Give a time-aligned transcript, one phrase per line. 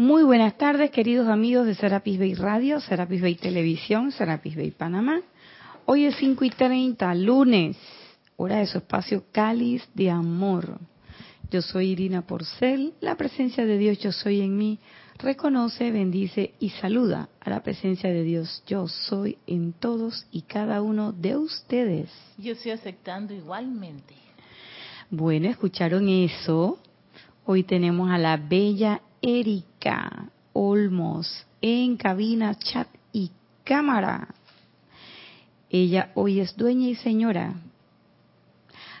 [0.00, 5.20] Muy buenas tardes, queridos amigos de Serapis Bay Radio, Serapis Bay Televisión, Serapis Bay Panamá.
[5.84, 7.76] Hoy es 5 y 30, lunes,
[8.38, 10.78] hora de su espacio Cáliz de Amor.
[11.50, 14.78] Yo soy Irina Porcel, la presencia de Dios Yo Soy en mí
[15.18, 18.62] reconoce, bendice y saluda a la presencia de Dios.
[18.66, 22.10] Yo soy en todos y cada uno de ustedes.
[22.38, 24.14] Yo estoy aceptando igualmente.
[25.10, 26.78] Bueno, escucharon eso.
[27.44, 29.69] Hoy tenemos a la bella Erika
[30.52, 33.30] Olmos en cabina, chat y
[33.64, 34.28] cámara.
[35.70, 37.54] Ella hoy es dueña y señora.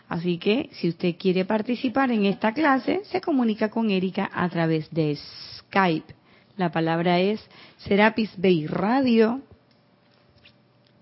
[0.08, 4.90] Así que si usted quiere participar en esta clase, se comunica con Erika a través
[4.90, 5.16] de
[5.58, 6.14] Skype.
[6.56, 7.40] La palabra es
[7.78, 9.40] Serapis Bay Radio.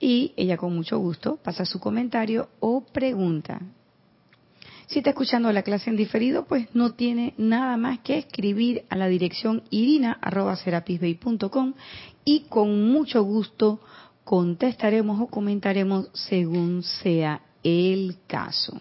[0.00, 3.60] Y ella con mucho gusto pasa su comentario o pregunta.
[4.88, 8.96] Si está escuchando la clase en diferido, pues no tiene nada más que escribir a
[8.96, 11.74] la dirección irina.serapisbay.com
[12.24, 13.80] y con mucho gusto
[14.24, 18.80] contestaremos o comentaremos según sea el caso.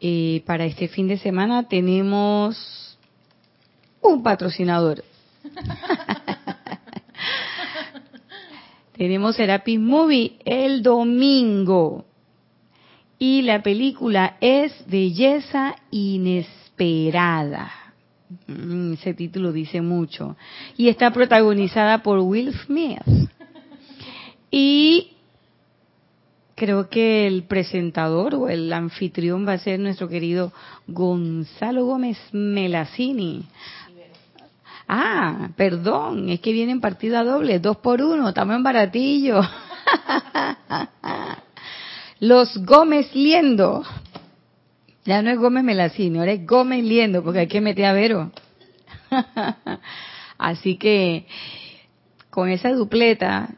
[0.00, 2.96] Eh, para este fin de semana tenemos
[4.00, 5.04] un patrocinador.
[8.96, 12.07] Tenemos Serapis Movie el domingo.
[13.18, 17.72] Y la película es Belleza Inesperada.
[18.46, 20.36] Mm, ese título dice mucho.
[20.76, 23.02] Y está protagonizada por Will Smith.
[24.50, 25.12] Y
[26.54, 30.52] creo que el presentador o el anfitrión va a ser nuestro querido
[30.86, 33.46] Gonzalo Gómez Melacini.
[34.88, 39.40] Ah, perdón, es que vienen partida doble, dos por uno, estamos en baratillo.
[42.20, 43.84] Los Gómez Liendo.
[45.04, 48.30] Ya no es Gómez Melacini, ahora es Gómez Liendo, porque hay que meter a Vero.
[50.38, 51.26] Así que
[52.30, 53.54] con esa dupleta,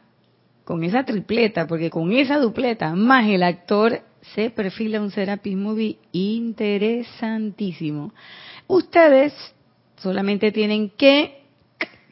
[0.63, 4.01] con esa tripleta, porque con esa dupleta más el actor
[4.33, 8.13] se perfila un Serapis Movie interesantísimo.
[8.67, 9.33] Ustedes
[10.01, 11.40] Solamente tienen que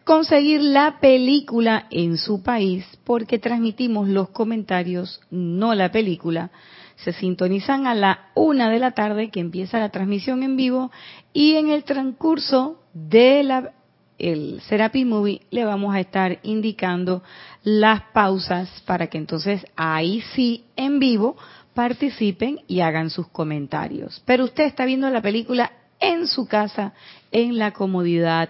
[0.10, 6.50] conseguir la película en su país porque transmitimos los comentarios, no la película.
[6.96, 10.90] Se sintonizan a la una de la tarde que empieza la transmisión en vivo
[11.32, 13.74] y en el transcurso de la
[14.18, 17.22] el Serapi Movie le vamos a estar indicando
[17.64, 21.38] las pausas para que entonces ahí sí en vivo
[21.76, 24.24] participen y hagan sus comentarios.
[24.26, 26.94] Pero usted está viendo la película en su casa,
[27.32, 28.50] en la comodidad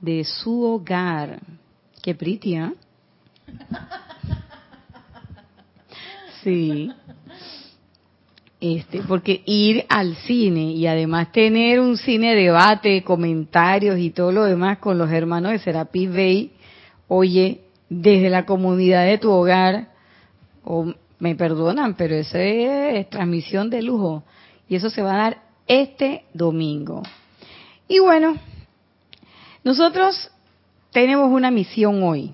[0.00, 1.40] de su hogar.
[2.02, 2.72] Qué pretty, ¿eh?
[6.42, 6.92] Sí.
[8.60, 14.44] Este, porque ir al cine y además tener un cine debate, comentarios y todo lo
[14.44, 16.52] demás con los hermanos de Serapis Bay,
[17.08, 19.88] oye, desde la comodidad de tu hogar,
[20.64, 24.24] o me perdonan, pero eso es transmisión de lujo.
[24.68, 27.02] Y eso se va a dar este domingo.
[27.88, 28.36] Y bueno,
[29.66, 30.30] nosotros
[30.92, 32.30] tenemos una misión hoy.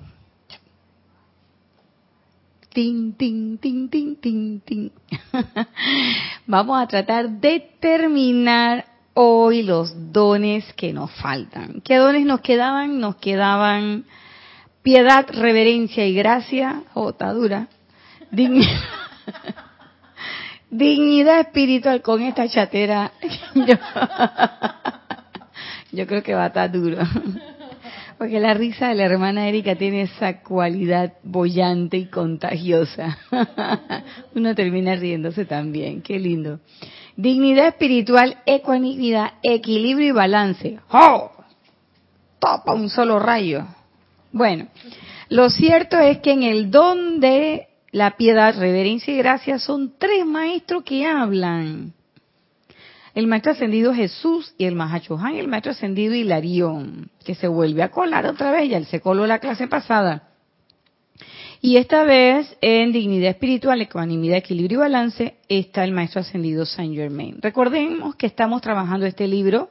[2.75, 4.93] Tin, tin, tin, tin, tin, tin.
[6.47, 8.85] Vamos a tratar de terminar
[9.15, 11.81] hoy los dones que nos faltan.
[11.81, 13.01] ¿Qué dones nos quedaban?
[13.01, 14.05] Nos quedaban
[14.83, 16.83] piedad, reverencia y gracia.
[16.93, 17.69] Oh, dura.
[20.71, 23.13] dignidad espiritual con esta chatera,
[25.93, 26.99] yo, creo que va a estar duro.
[28.19, 33.19] Porque la risa de la hermana Erika tiene esa cualidad bollante y contagiosa.
[34.35, 36.61] Uno termina riéndose también, qué lindo.
[37.17, 40.79] Dignidad espiritual, ecuanimidad, equilibrio y balance.
[40.91, 41.33] ¡Oh!
[42.39, 43.67] Topa un solo rayo.
[44.33, 44.69] Bueno,
[45.29, 50.25] lo cierto es que en el don de la piedad, reverencia y gracia son tres
[50.25, 51.93] maestros que hablan.
[53.15, 57.91] El maestro ascendido Jesús y el Mahachohan el maestro ascendido Hilarión, que se vuelve a
[57.91, 60.31] colar otra vez, ya él se coló la clase pasada.
[61.61, 66.97] Y esta vez en dignidad espiritual, ecuanimidad, equilibrio y balance está el maestro ascendido Saint
[66.97, 67.37] Germain.
[67.41, 69.71] Recordemos que estamos trabajando este libro,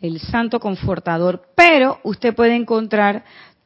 [0.00, 3.24] El Santo Confortador, pero usted puede encontrar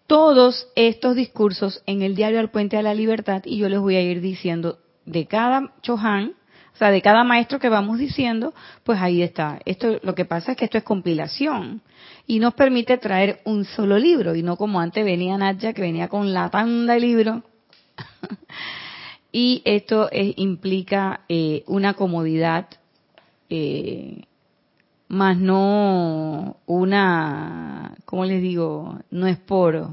[0.09, 3.97] todos estos discursos en el diario Al Puente a la Libertad y yo les voy
[3.97, 6.33] a ir diciendo de cada Chohan,
[6.75, 9.61] o sea, de cada maestro que vamos diciendo, pues ahí está.
[9.65, 11.81] Esto, lo que pasa es que esto es compilación
[12.27, 16.09] y nos permite traer un solo libro y no como antes venía Nadja que venía
[16.09, 17.43] con la tanda de libros.
[19.33, 22.67] y esto implica eh, una comodidad,
[23.49, 24.25] eh,
[25.07, 29.89] más no una como les digo, no es por,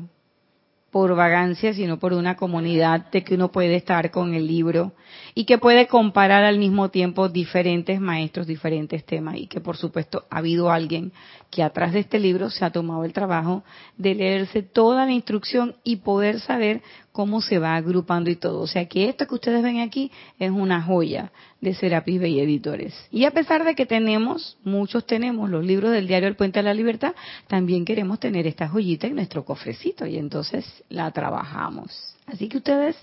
[0.92, 4.94] por vagancia, sino por una comunidad de que uno puede estar con el libro
[5.34, 10.26] y que puede comparar al mismo tiempo diferentes maestros, diferentes temas y que por supuesto
[10.30, 11.12] ha habido alguien
[11.50, 13.64] que atrás de este libro se ha tomado el trabajo
[13.98, 16.82] de leerse toda la instrucción y poder saber
[17.12, 18.62] cómo se va agrupando y todo.
[18.62, 22.94] O sea que esto que ustedes ven aquí es una joya de Serapis Bay Editores.
[23.12, 26.64] Y a pesar de que tenemos, muchos tenemos los libros del diario El Puente de
[26.64, 27.14] la Libertad,
[27.48, 32.16] también queremos tener esta joyita en nuestro cofrecito y entonces la trabajamos.
[32.28, 32.96] Así que ustedes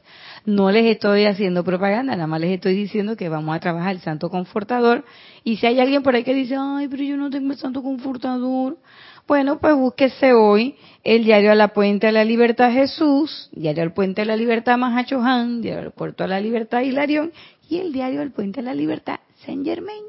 [0.46, 4.00] no les estoy haciendo propaganda, nada más les estoy diciendo que vamos a trabajar el
[4.00, 5.04] Santo Confortador.
[5.44, 7.82] Y si hay alguien por ahí que dice, ay, pero yo no tengo el Santo
[7.82, 8.78] Confortador,
[9.28, 13.92] bueno, pues búsquese hoy el diario a la Puente a la Libertad Jesús, diario al
[13.92, 17.32] Puente a la Libertad Mahachohan, diario al Puerto a la Libertad Hilarión
[17.68, 20.02] y el diario al Puente a la Libertad Saint Germain.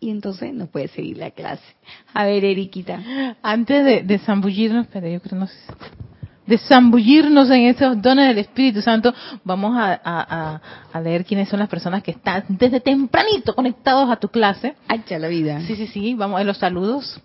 [0.00, 1.62] Y entonces nos puede seguir la clase.
[2.14, 3.36] A ver, Eriquita.
[3.42, 5.54] Antes de, de zambullirnos, pero yo creo no sé,
[6.48, 9.12] de zambullirnos en esos dones del Espíritu Santo,
[9.44, 10.60] vamos a, a,
[10.90, 14.74] a, leer quiénes son las personas que están desde tempranito conectados a tu clase.
[14.88, 15.60] Hacha la vida.
[15.66, 17.20] Sí, sí, sí, vamos a los saludos.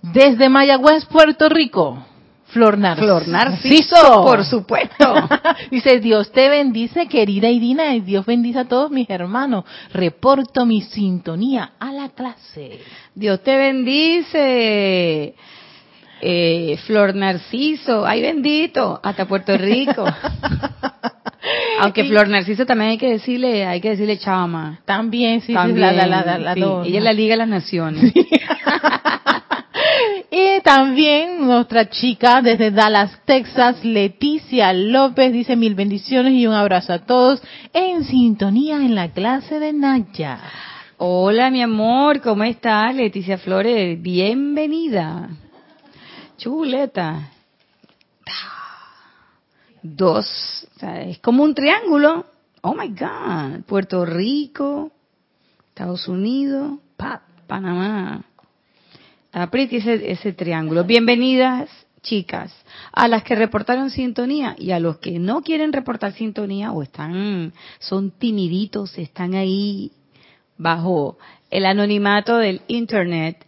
[0.00, 2.06] Desde Mayagüez, Puerto Rico.
[2.46, 3.06] Flor Narciso.
[3.06, 5.14] Flor Narciso, por supuesto.
[5.70, 9.64] Dice, Dios te bendice, querida Irina, y Dios bendice a todos mis hermanos.
[9.92, 12.80] Reporto mi sintonía a la clase.
[13.14, 15.34] Dios te bendice.
[16.24, 20.04] Eh, Flor Narciso, ay bendito, hasta Puerto Rico.
[21.80, 24.78] Aunque Flor Narciso también hay que decirle, hay que decirle chama.
[24.84, 26.60] También, sí, También, sí, la, la, la, la, sí.
[26.60, 28.12] dos, Ella es la Liga de las Naciones.
[30.34, 36.94] Y también nuestra chica desde Dallas, Texas, Leticia López, dice mil bendiciones y un abrazo
[36.94, 37.42] a todos
[37.74, 40.38] en sintonía en la clase de Naya.
[40.96, 42.94] Hola, mi amor, ¿cómo estás?
[42.94, 45.28] Leticia Flores, bienvenida.
[46.42, 47.30] Chuleta.
[49.80, 52.26] Dos, es como un triángulo.
[52.62, 53.62] Oh my God.
[53.64, 54.90] Puerto Rico,
[55.68, 58.24] Estados Unidos, Pa- Panamá.
[59.30, 60.82] Apriete ese, ese triángulo.
[60.82, 61.70] Bienvenidas,
[62.02, 62.52] chicas,
[62.90, 67.52] a las que reportaron sintonía y a los que no quieren reportar sintonía o están,
[67.78, 69.92] son timiditos, están ahí
[70.58, 71.18] bajo
[71.52, 73.46] el anonimato del Internet.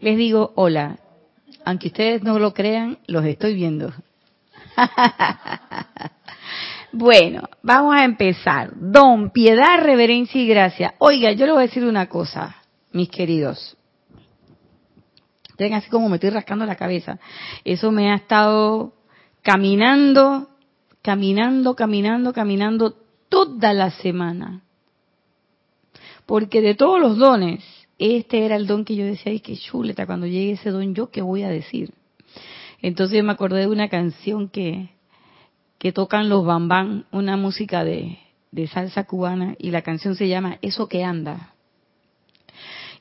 [0.00, 0.98] Les digo hola.
[1.64, 3.92] Aunque ustedes no lo crean, los estoy viendo.
[6.92, 8.72] bueno, vamos a empezar.
[8.74, 10.94] Don, piedad, reverencia y gracia.
[10.98, 12.56] Oiga, yo le voy a decir una cosa,
[12.92, 13.76] mis queridos.
[15.58, 17.18] Ven así como me estoy rascando la cabeza.
[17.64, 18.94] Eso me ha estado
[19.42, 20.48] caminando,
[21.02, 22.96] caminando, caminando, caminando
[23.28, 24.62] toda la semana.
[26.26, 27.62] Porque de todos los dones,
[28.02, 31.10] este era el don que yo decía, ay, qué chuleta, cuando llegue ese don, ¿yo
[31.10, 31.92] qué voy a decir?
[32.80, 34.90] Entonces me acordé de una canción que,
[35.78, 38.18] que tocan los bambán, una música de,
[38.50, 41.54] de salsa cubana, y la canción se llama Eso que anda.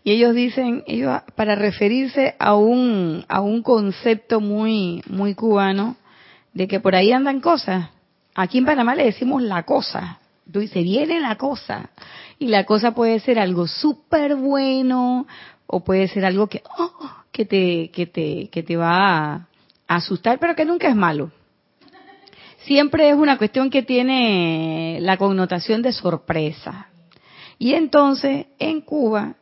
[0.04, 5.98] Y ellos dicen, ellos para referirse a un, a un concepto muy, muy cubano,
[6.54, 7.90] de que por ahí andan cosas.
[8.34, 10.21] Aquí en Panamá le decimos la cosa.
[10.52, 11.92] Tú dices, viene la cosa.
[12.40, 15.28] Y la cosa puede ser algo súper bueno,
[15.68, 19.48] o puede ser algo que, oh, que te, que te, que te va a
[19.88, 21.32] asustar, pero que nunca es malo.
[22.64, 26.88] Siempre es una cuestión que tiene la connotación de sorpresa.
[27.58, 29.36] Y entonces, en Cuba,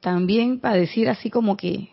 [0.00, 1.90] también para decir así como que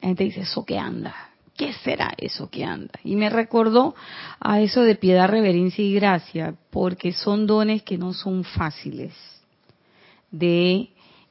[0.00, 1.31] la gente dice eso que anda
[1.62, 3.94] qué será eso que anda y me recordó
[4.40, 9.14] a eso de piedad reverencia y gracia porque son dones que no son fáciles
[10.32, 10.88] de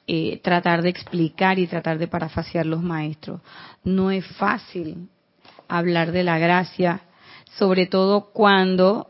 [0.07, 3.41] eh, tratar de explicar y tratar de parafasear los maestros.
[3.83, 5.09] No es fácil
[5.67, 7.01] hablar de la gracia
[7.57, 9.07] sobre todo cuando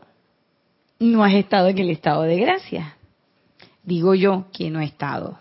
[0.98, 2.96] no has estado en el estado de gracia.
[3.84, 5.38] Digo yo que no he estado.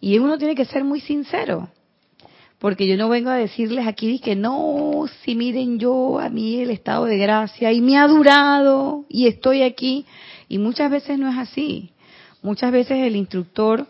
[0.00, 1.70] Y uno tiene que ser muy sincero,
[2.58, 6.70] porque yo no vengo a decirles aquí que no, si miren yo a mí el
[6.70, 10.06] estado de gracia y me ha durado y estoy aquí.
[10.48, 11.90] Y muchas veces no es así.
[12.42, 13.86] Muchas veces el instructor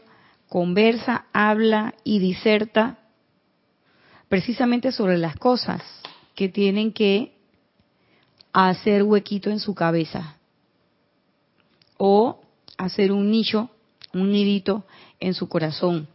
[0.49, 2.99] conversa, habla y diserta
[4.28, 5.82] precisamente sobre las cosas
[6.35, 7.32] que tienen que
[8.52, 10.37] hacer huequito en su cabeza
[11.99, 12.40] o
[12.78, 13.70] hacer un nicho,
[14.12, 14.85] un nidito
[15.20, 16.08] en su corazón.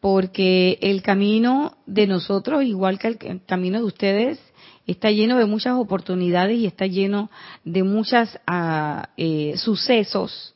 [0.00, 4.40] Porque el camino de nosotros, igual que el camino de ustedes,
[4.86, 7.30] está lleno de muchas oportunidades y está lleno
[7.64, 8.38] de muchos
[9.16, 10.54] eh, sucesos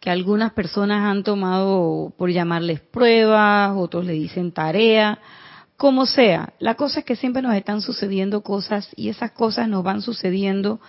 [0.00, 5.20] que algunas personas han tomado por llamarles pruebas, otros le dicen tarea,
[5.76, 9.82] Como sea, la cosa es que siempre nos están sucediendo cosas y esas cosas nos
[9.82, 10.80] van sucediendo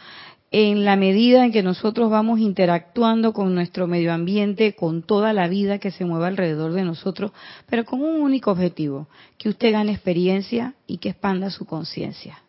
[0.56, 5.48] en la medida en que nosotros vamos interactuando con nuestro medio ambiente, con toda la
[5.48, 7.32] vida que se mueve alrededor de nosotros,
[7.68, 9.08] pero con un único objetivo,
[9.40, 12.44] que usted gane experiencia y que expanda su conciencia.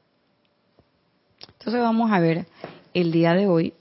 [1.59, 2.45] Entonces vamos a ver
[2.93, 3.73] el día de hoy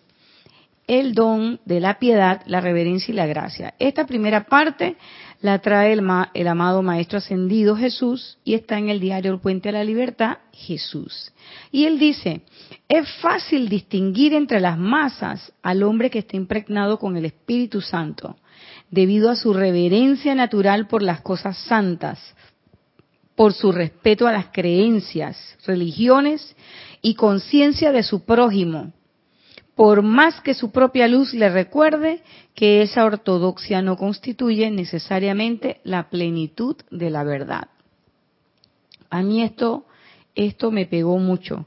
[0.88, 3.74] el don de la piedad, la reverencia y la gracia.
[3.78, 4.96] Esta primera parte
[5.44, 9.74] la trae el, amado Maestro Ascendido Jesús y está en el diario El Puente a
[9.74, 11.34] la Libertad, Jesús.
[11.70, 12.44] Y él dice,
[12.88, 18.38] es fácil distinguir entre las masas al hombre que está impregnado con el Espíritu Santo,
[18.90, 22.22] debido a su reverencia natural por las cosas santas,
[23.36, 26.56] por su respeto a las creencias, religiones
[27.02, 28.94] y conciencia de su prójimo,
[29.76, 32.22] por más que su propia luz le recuerde
[32.54, 37.70] que esa ortodoxia no constituye necesariamente la plenitud de la verdad.
[39.10, 39.86] A mí esto,
[40.36, 41.66] esto me pegó mucho,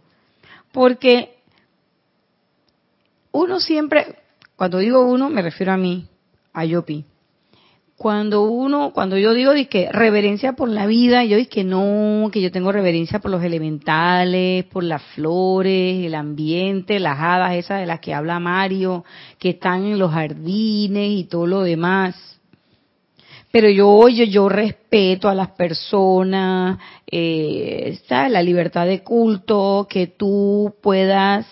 [0.72, 1.36] porque
[3.32, 4.16] uno siempre,
[4.56, 6.08] cuando digo uno me refiero a mí,
[6.52, 7.04] a Yopi,
[7.96, 12.42] cuando uno, cuando yo digo que reverencia por la vida, yo digo que no, que
[12.42, 17.86] yo tengo reverencia por los elementales, por las flores, el ambiente, las hadas esas de
[17.86, 19.04] las que habla Mario,
[19.38, 22.38] que están en los jardines y todo lo demás.
[23.50, 26.78] Pero yo, oye, yo respeto a las personas,
[27.10, 31.46] eh, la libertad de culto, que tú puedas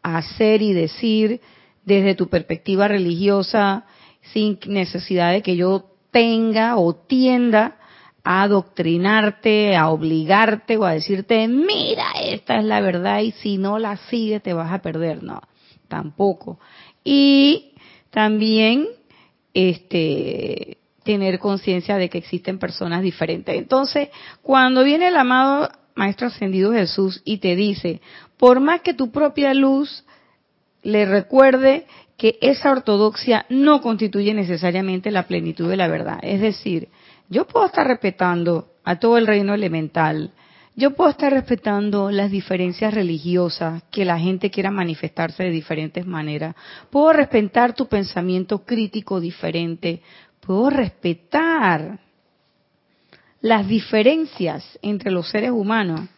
[0.00, 1.40] hacer y decir
[1.84, 3.84] desde tu perspectiva religiosa,
[4.22, 7.76] sin necesidad de que yo tenga o tienda
[8.24, 13.78] a adoctrinarte, a obligarte o a decirte, mira, esta es la verdad y si no
[13.78, 15.22] la sigues te vas a perder.
[15.22, 15.40] No,
[15.88, 16.60] tampoco.
[17.02, 17.72] Y
[18.10, 18.86] también,
[19.54, 23.56] este, tener conciencia de que existen personas diferentes.
[23.56, 24.08] Entonces,
[24.40, 28.00] cuando viene el amado Maestro Ascendido Jesús y te dice,
[28.36, 30.04] por más que tu propia luz
[30.82, 36.18] le recuerde que esa ortodoxia no constituye necesariamente la plenitud de la verdad.
[36.22, 36.88] Es decir,
[37.28, 40.32] yo puedo estar respetando a todo el reino elemental,
[40.74, 46.54] yo puedo estar respetando las diferencias religiosas, que la gente quiera manifestarse de diferentes maneras,
[46.90, 50.02] puedo respetar tu pensamiento crítico diferente,
[50.40, 51.98] puedo respetar
[53.42, 56.08] las diferencias entre los seres humanos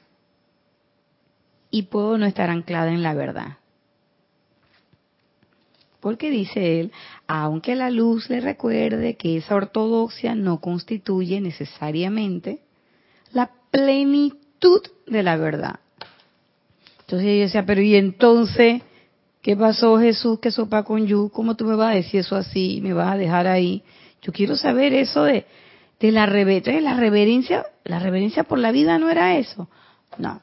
[1.70, 3.58] y puedo no estar anclada en la verdad.
[6.04, 6.92] Porque dice él,
[7.26, 12.58] aunque la luz le recuerde que esa ortodoxia no constituye necesariamente
[13.32, 15.80] la plenitud de la verdad.
[17.00, 18.82] Entonces yo decía, pero ¿y entonces
[19.40, 20.40] qué pasó Jesús?
[20.40, 21.30] ¿Qué sopa con yu?
[21.30, 22.80] ¿Cómo tú me vas a decir eso así?
[22.82, 23.82] ¿Me vas a dejar ahí?
[24.20, 25.46] Yo quiero saber eso de,
[26.00, 26.82] de la reverencia.
[26.82, 29.70] La reverencia, la reverencia por la vida no era eso.
[30.18, 30.42] No.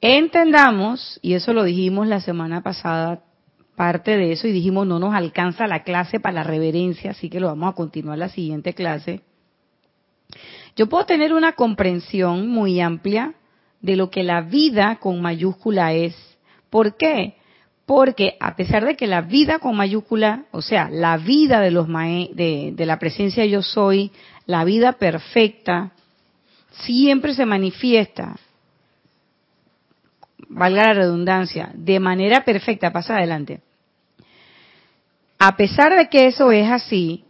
[0.00, 3.25] Entendamos, y eso lo dijimos la semana pasada
[3.76, 7.40] parte de eso y dijimos no nos alcanza la clase para la reverencia, así que
[7.40, 9.20] lo vamos a continuar la siguiente clase.
[10.74, 13.34] Yo puedo tener una comprensión muy amplia
[13.80, 16.16] de lo que la vida con mayúscula es.
[16.70, 17.36] ¿Por qué?
[17.86, 21.86] Porque a pesar de que la vida con mayúscula, o sea, la vida de los
[21.86, 24.10] de, de la presencia yo soy,
[24.46, 25.92] la vida perfecta,
[26.72, 28.34] siempre se manifiesta
[30.48, 33.60] valga la redundancia, de manera perfecta, pasa adelante.
[35.38, 37.24] A pesar de que eso es así,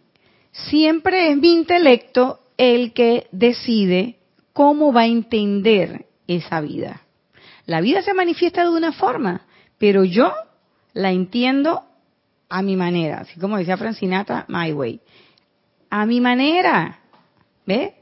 [0.53, 4.19] siempre es mi intelecto el que decide
[4.53, 7.03] cómo va a entender esa vida.
[7.67, 9.43] La vida se manifiesta de una forma,
[9.79, 10.33] pero yo
[10.95, 11.83] la entiendo
[12.49, 15.01] a mi manera, así como decía Francinata, my way.
[15.91, 17.01] A mi manera,
[17.67, 17.95] ¿ve?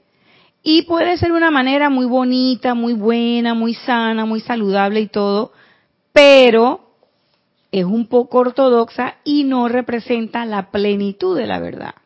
[0.63, 5.53] Y puede ser una manera muy bonita, muy buena, muy sana, muy saludable y todo,
[6.13, 6.84] pero
[7.75, 11.97] es un poco ortodoxa y no representa la plenitud de la verdad.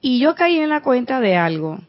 [0.00, 1.80] Y yo caí en la cuenta de algo.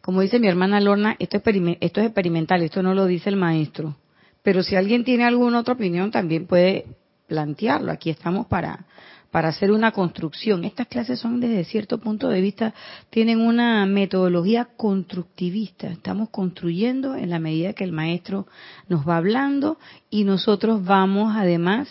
[0.00, 1.42] Como dice mi hermana Lorna, esto es,
[1.80, 3.96] esto es experimental, esto no lo dice el maestro.
[4.44, 6.86] Pero si alguien tiene alguna otra opinión, también puede
[7.26, 7.90] plantearlo.
[7.90, 8.86] Aquí estamos para,
[9.30, 10.64] para hacer una construcción.
[10.64, 12.74] Estas clases son desde cierto punto de vista,
[13.10, 15.88] tienen una metodología constructivista.
[15.88, 18.46] Estamos construyendo en la medida que el maestro
[18.88, 19.78] nos va hablando
[20.10, 21.88] y nosotros vamos además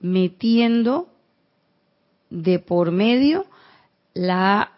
[0.00, 1.08] metiendo
[2.30, 3.46] de por medio
[4.14, 4.72] la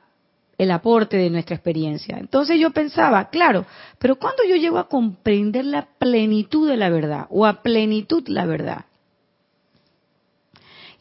[0.59, 2.19] el aporte de nuestra experiencia.
[2.19, 3.65] Entonces yo pensaba, claro,
[4.01, 8.45] pero cuando yo llego a comprender la plenitud de la verdad o a plenitud la
[8.45, 8.87] verdad,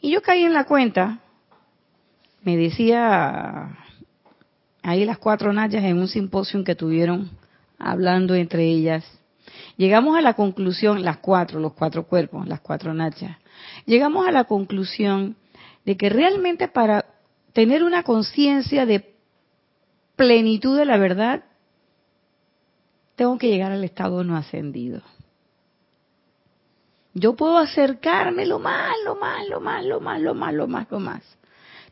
[0.00, 1.20] y yo caí en la cuenta,
[2.42, 3.76] me decía
[4.82, 7.30] ahí las cuatro nachas en un simposio que tuvieron
[7.78, 9.04] hablando entre ellas.
[9.76, 13.36] Llegamos a la conclusión, las cuatro, los cuatro cuerpos, las cuatro nachas,
[13.86, 15.36] llegamos a la conclusión
[15.84, 17.06] de que realmente para
[17.52, 19.14] tener una conciencia de
[20.16, 21.44] plenitud de la verdad,
[23.16, 25.02] tengo que llegar al estado no ascendido.
[27.14, 30.90] Yo puedo acercarme lo más, lo más, lo más, lo más, lo más, lo más,
[30.90, 31.22] lo más.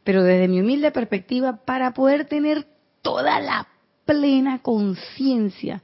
[0.04, 2.66] Pero desde mi humilde perspectiva, para poder tener
[3.02, 3.66] toda la
[4.04, 5.82] plena conciencia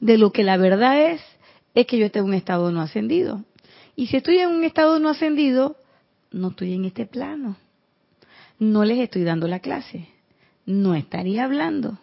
[0.00, 1.22] de lo que la verdad es,
[1.74, 3.44] es que yo esté en un estado no ascendido.
[3.96, 5.76] Y si estoy en un estado no ascendido,
[6.30, 7.56] no estoy en este plano.
[8.58, 10.08] No les estoy dando la clase.
[10.66, 11.98] No estaría hablando.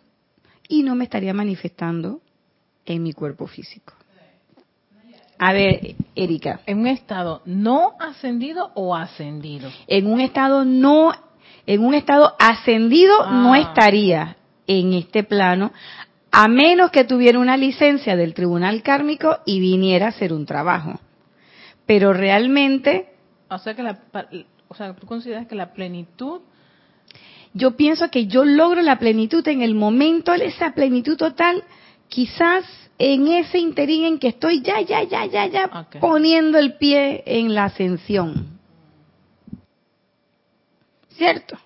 [0.67, 2.21] Y no me estaría manifestando
[2.85, 3.93] en mi cuerpo físico.
[5.39, 6.59] A ver, Erika.
[6.65, 9.71] ¿En un estado no ascendido o ascendido?
[9.87, 11.13] En un estado no,
[11.65, 13.59] en un estado ascendido no ah.
[13.59, 14.35] estaría
[14.67, 15.71] en este plano,
[16.29, 20.99] a menos que tuviera una licencia del tribunal kármico y viniera a hacer un trabajo.
[21.85, 23.13] Pero realmente...
[23.49, 23.97] O sea, que la,
[24.67, 26.41] o sea, tú consideras que la plenitud...
[27.53, 31.63] Yo pienso que yo logro la plenitud en el momento, esa plenitud total,
[32.09, 37.23] quizás en ese interín en que estoy ya, ya, ya, ya, ya poniendo el pie
[37.25, 38.59] en la ascensión.
[41.11, 41.57] ¿Cierto?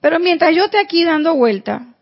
[0.00, 1.94] Pero mientras yo esté aquí dando vuelta,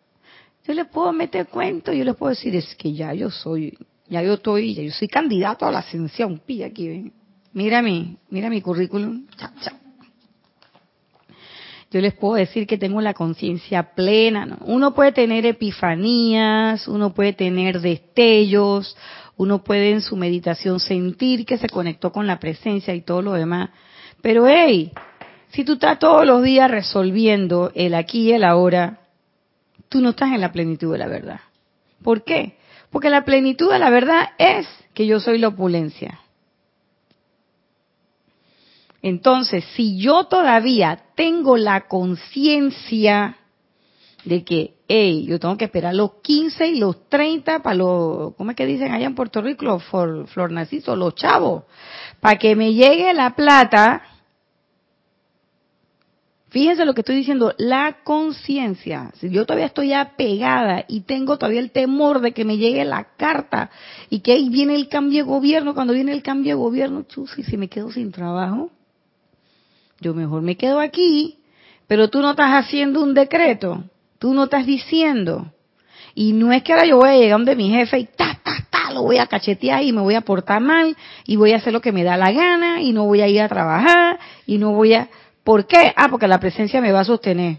[0.66, 3.76] yo les puedo meter cuento, yo les puedo decir, es que ya yo soy,
[4.08, 6.38] ya yo estoy, ya yo soy candidato a la ascensión.
[6.38, 7.12] Pilla aquí, ven.
[7.52, 9.26] Mira mi, mira mi currículum.
[11.90, 14.58] Yo les puedo decir que tengo la conciencia plena.
[14.62, 18.96] Uno puede tener epifanías, uno puede tener destellos,
[19.36, 23.32] uno puede en su meditación sentir que se conectó con la presencia y todo lo
[23.34, 23.70] demás.
[24.20, 24.92] Pero hey,
[25.48, 29.00] si tú estás todos los días resolviendo el aquí y el ahora,
[29.88, 31.40] tú no estás en la plenitud de la verdad.
[32.02, 32.56] ¿Por qué?
[32.90, 36.20] Porque la plenitud de la verdad es que yo soy la opulencia.
[39.08, 43.36] Entonces, si yo todavía tengo la conciencia
[44.24, 48.50] de que, hey, yo tengo que esperar los 15 y los 30 para los, ¿cómo
[48.50, 49.64] es que dicen allá en Puerto Rico?
[49.64, 51.62] Los flornacitos, los chavos,
[52.18, 54.02] para que me llegue la plata,
[56.48, 59.12] Fíjense lo que estoy diciendo, la conciencia.
[59.16, 63.08] Si yo todavía estoy apegada y tengo todavía el temor de que me llegue la
[63.16, 63.68] carta
[64.08, 67.30] y que ahí viene el cambio de gobierno, cuando viene el cambio de gobierno, chus,
[67.32, 68.70] si me quedo sin trabajo,
[70.00, 71.38] yo mejor me quedo aquí,
[71.86, 73.84] pero tú no estás haciendo un decreto,
[74.18, 75.52] tú no estás diciendo.
[76.14, 78.66] Y no es que ahora yo voy a llegar donde mi jefe y ta, ta,
[78.70, 81.72] ta, lo voy a cachetear y me voy a portar mal y voy a hacer
[81.72, 84.72] lo que me da la gana y no voy a ir a trabajar y no
[84.72, 85.08] voy a
[85.46, 85.92] ¿Por qué?
[85.94, 87.58] Ah, porque la presencia me va a sostener.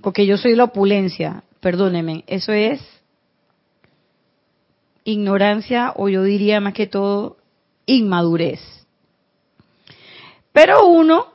[0.00, 1.42] Porque yo soy la opulencia.
[1.58, 2.80] Perdóneme, eso es
[5.02, 7.38] ignorancia o yo diría más que todo
[7.84, 8.60] inmadurez.
[10.52, 11.26] Pero uno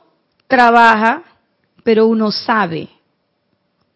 [0.46, 1.22] trabaja,
[1.82, 2.88] pero uno sabe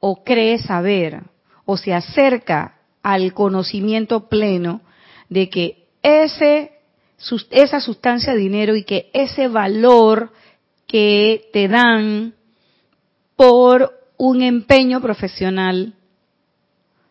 [0.00, 1.22] o cree saber
[1.64, 4.80] o se acerca al conocimiento pleno
[5.28, 6.72] de que ese,
[7.50, 10.32] esa sustancia dinero y que ese valor
[10.86, 12.34] que te dan
[13.36, 15.94] por un empeño profesional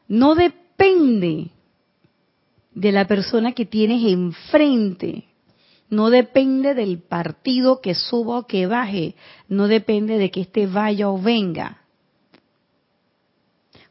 [0.07, 1.51] no depende
[2.73, 5.25] de la persona que tienes enfrente,
[5.89, 9.15] no depende del partido que suba o que baje,
[9.47, 11.81] no depende de que éste vaya o venga.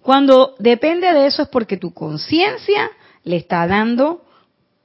[0.02, 2.90] Cuando depende de eso es porque tu conciencia
[3.24, 4.22] le está dando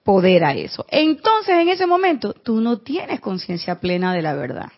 [0.03, 0.85] poder a eso.
[0.89, 4.71] Entonces en ese momento tú no tienes conciencia plena de la verdad.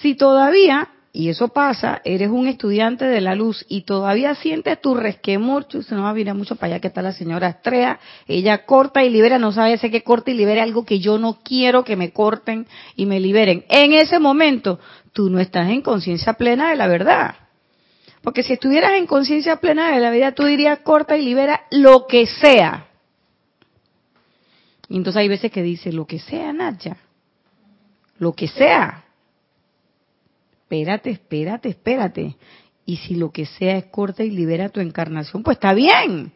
[0.00, 4.94] Si todavía, y eso pasa, eres un estudiante de la luz y todavía sientes tu
[4.94, 8.64] resquemor, se no va a mirar mucho para allá que está la señora Astrea, ella
[8.64, 11.84] corta y libera, no sabe si que corta y libera algo que yo no quiero
[11.84, 13.66] que me corten y me liberen.
[13.68, 14.80] En ese momento,
[15.12, 17.34] tú no estás en conciencia plena de la verdad.
[18.22, 22.06] Porque si estuvieras en conciencia plena de la verdad, tú dirías corta y libera lo
[22.06, 22.86] que sea.
[24.88, 26.96] Y entonces hay veces que dice, lo que sea, Nacha.
[28.18, 29.01] Lo que sea
[30.72, 32.36] espérate, espérate, espérate.
[32.86, 36.32] Y si lo que sea es corta y libera tu encarnación, pues está bien.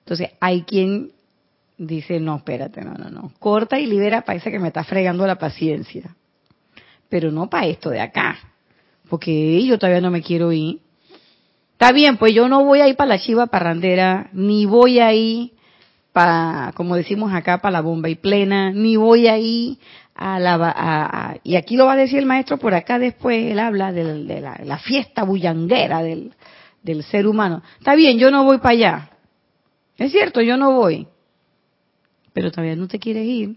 [0.00, 1.12] Entonces hay quien
[1.78, 3.32] dice, no, espérate, no, no, no.
[3.38, 6.14] Corta y libera parece que me está fregando la paciencia.
[7.08, 8.38] Pero no para esto de acá.
[9.08, 10.80] Porque yo todavía no me quiero ir.
[11.72, 15.12] Está bien, pues yo no voy a ir para la chiva parrandera, ni voy a
[15.14, 15.52] ir
[16.12, 19.78] para, como decimos acá, para la bomba y plena, ni voy a ir
[20.14, 23.92] a la, y aquí lo va a decir el maestro por acá después, él habla
[23.92, 26.34] de, la, fiesta bullanguera del,
[26.82, 27.62] del ser humano.
[27.78, 29.10] Está bien, yo no voy para allá.
[29.96, 31.06] Es cierto, yo no voy.
[32.32, 33.56] Pero todavía no te quieres ir.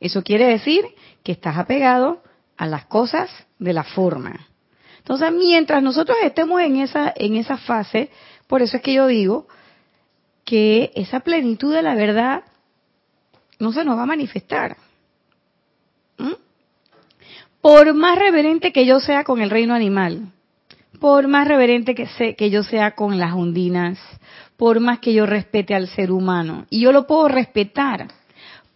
[0.00, 0.84] Eso quiere decir
[1.22, 2.22] que estás apegado
[2.56, 4.46] a las cosas de la forma.
[4.98, 8.10] Entonces, mientras nosotros estemos en esa, en esa fase,
[8.46, 9.46] por eso es que yo digo
[10.44, 12.44] que esa plenitud de la verdad
[13.58, 14.76] no se nos va a manifestar.
[16.20, 16.34] ¿Mm?
[17.60, 20.32] Por más reverente que yo sea con el reino animal,
[21.00, 23.98] por más reverente que, que yo sea con las ondinas,
[24.56, 28.08] por más que yo respete al ser humano, y yo lo puedo respetar,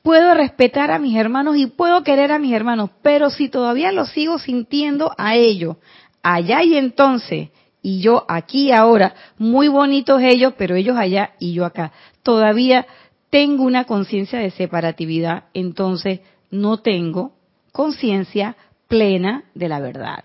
[0.03, 4.07] puedo respetar a mis hermanos y puedo querer a mis hermanos, pero si todavía lo
[4.07, 5.77] sigo sintiendo a ellos,
[6.23, 7.51] allá y entonces,
[7.83, 12.87] y yo aquí ahora, muy bonitos ellos, pero ellos allá y yo acá, todavía
[13.29, 17.34] tengo una conciencia de separatividad, entonces no tengo
[17.75, 18.57] conciencia
[18.87, 20.23] plena de la verdad.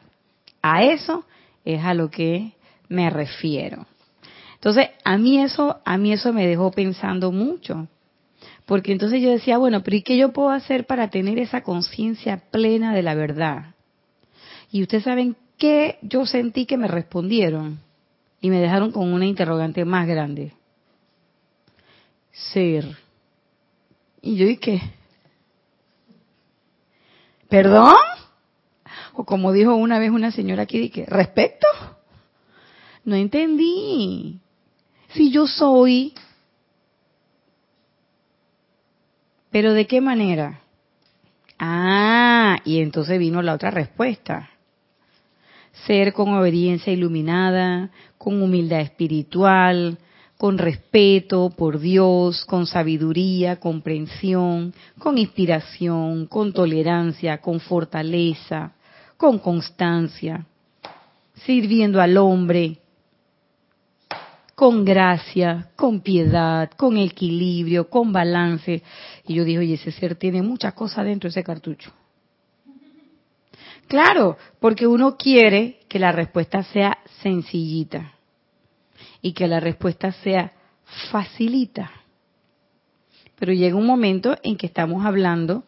[0.61, 1.25] A eso
[1.65, 2.53] es a lo que
[2.89, 3.87] me refiero.
[4.53, 7.87] Entonces, a mí eso, a mí eso me dejó pensando mucho.
[8.67, 12.37] Porque entonces yo decía, bueno, pero ¿y qué yo puedo hacer para tener esa conciencia
[12.51, 13.73] plena de la verdad?
[14.71, 17.79] Y ustedes saben qué yo sentí que me respondieron
[18.41, 20.53] y me dejaron con una interrogante más grande.
[22.31, 22.85] Ser.
[24.21, 24.81] Y yo dije,
[27.49, 27.95] ¿perdón?
[29.13, 31.67] O como dijo una vez una señora aquí, dije, ¿respecto?
[33.03, 34.39] No entendí.
[35.09, 36.13] Si yo soy
[39.51, 40.61] ¿Pero de qué manera?
[41.57, 44.49] Ah, y entonces vino la otra respuesta.
[45.85, 49.97] Ser con obediencia iluminada, con humildad espiritual,
[50.39, 58.71] con respeto por Dios, con sabiduría, comprensión, con inspiración, con tolerancia, con fortaleza,
[59.17, 60.45] con constancia,
[61.43, 62.77] sirviendo al hombre,
[64.55, 68.81] con gracia, con piedad, con equilibrio, con balance.
[69.27, 71.91] Y yo dije, oye, ese ser tiene muchas cosas dentro de ese cartucho.
[73.89, 78.13] Claro, porque uno quiere que la respuesta sea sencillita
[79.21, 80.53] y que la respuesta sea
[81.11, 81.91] facilita.
[83.37, 85.63] Pero llega un momento en que estamos hablando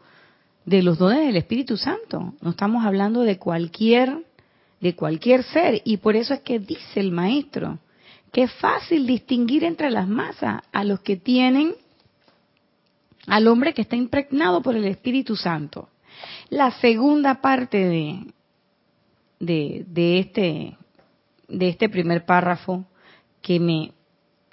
[0.65, 4.25] de los dones del Espíritu Santo, no estamos hablando de cualquier
[4.79, 7.77] de cualquier ser y por eso es que dice el maestro,
[8.31, 11.75] que es fácil distinguir entre las masas a los que tienen
[13.27, 15.89] al hombre que está impregnado por el Espíritu Santo.
[16.49, 18.33] La segunda parte de,
[19.39, 20.77] de, de, este,
[21.47, 22.85] de este primer párrafo
[23.41, 23.93] que me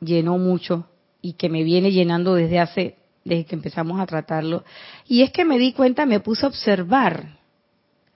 [0.00, 0.88] llenó mucho
[1.20, 4.64] y que me viene llenando desde hace, desde que empezamos a tratarlo,
[5.06, 7.38] y es que me di cuenta, me puse a observar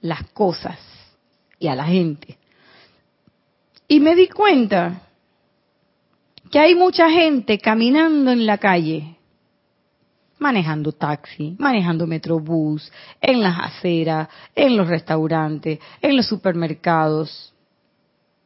[0.00, 0.78] las cosas
[1.58, 2.38] y a la gente.
[3.88, 5.02] Y me di cuenta
[6.50, 9.16] que hay mucha gente caminando en la calle,
[10.38, 17.54] manejando taxi, manejando metrobús, en las aceras, en los restaurantes, en los supermercados,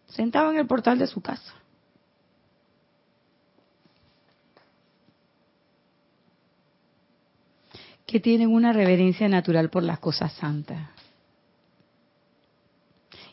[0.07, 1.55] sentado en el portal de su casa.
[8.07, 10.89] Que tienen una reverencia natural por las cosas santas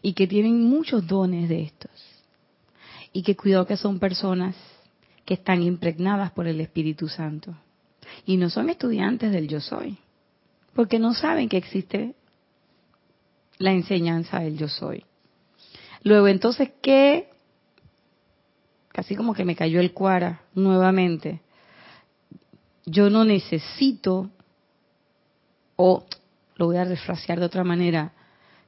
[0.01, 1.91] y que tienen muchos dones de estos
[3.13, 4.55] y que cuidado que son personas
[5.25, 7.55] que están impregnadas por el Espíritu Santo
[8.25, 9.97] y no son estudiantes del yo soy,
[10.73, 12.15] porque no saben que existe
[13.59, 15.05] la enseñanza del yo soy.
[16.03, 17.29] Luego, entonces, ¿qué?
[18.89, 21.41] Casi como que me cayó el cuara nuevamente.
[22.85, 24.29] Yo no necesito,
[25.75, 26.05] o
[26.55, 28.13] lo voy a refrasear de otra manera,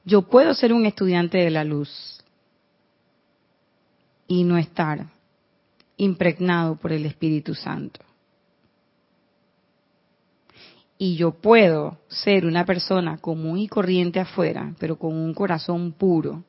[0.03, 2.23] yo puedo ser un estudiante de la luz
[4.27, 5.07] y no estar
[5.97, 8.01] impregnado por el Espíritu Santo.
[10.97, 16.43] Y yo puedo ser una persona común y corriente afuera, pero con un corazón puro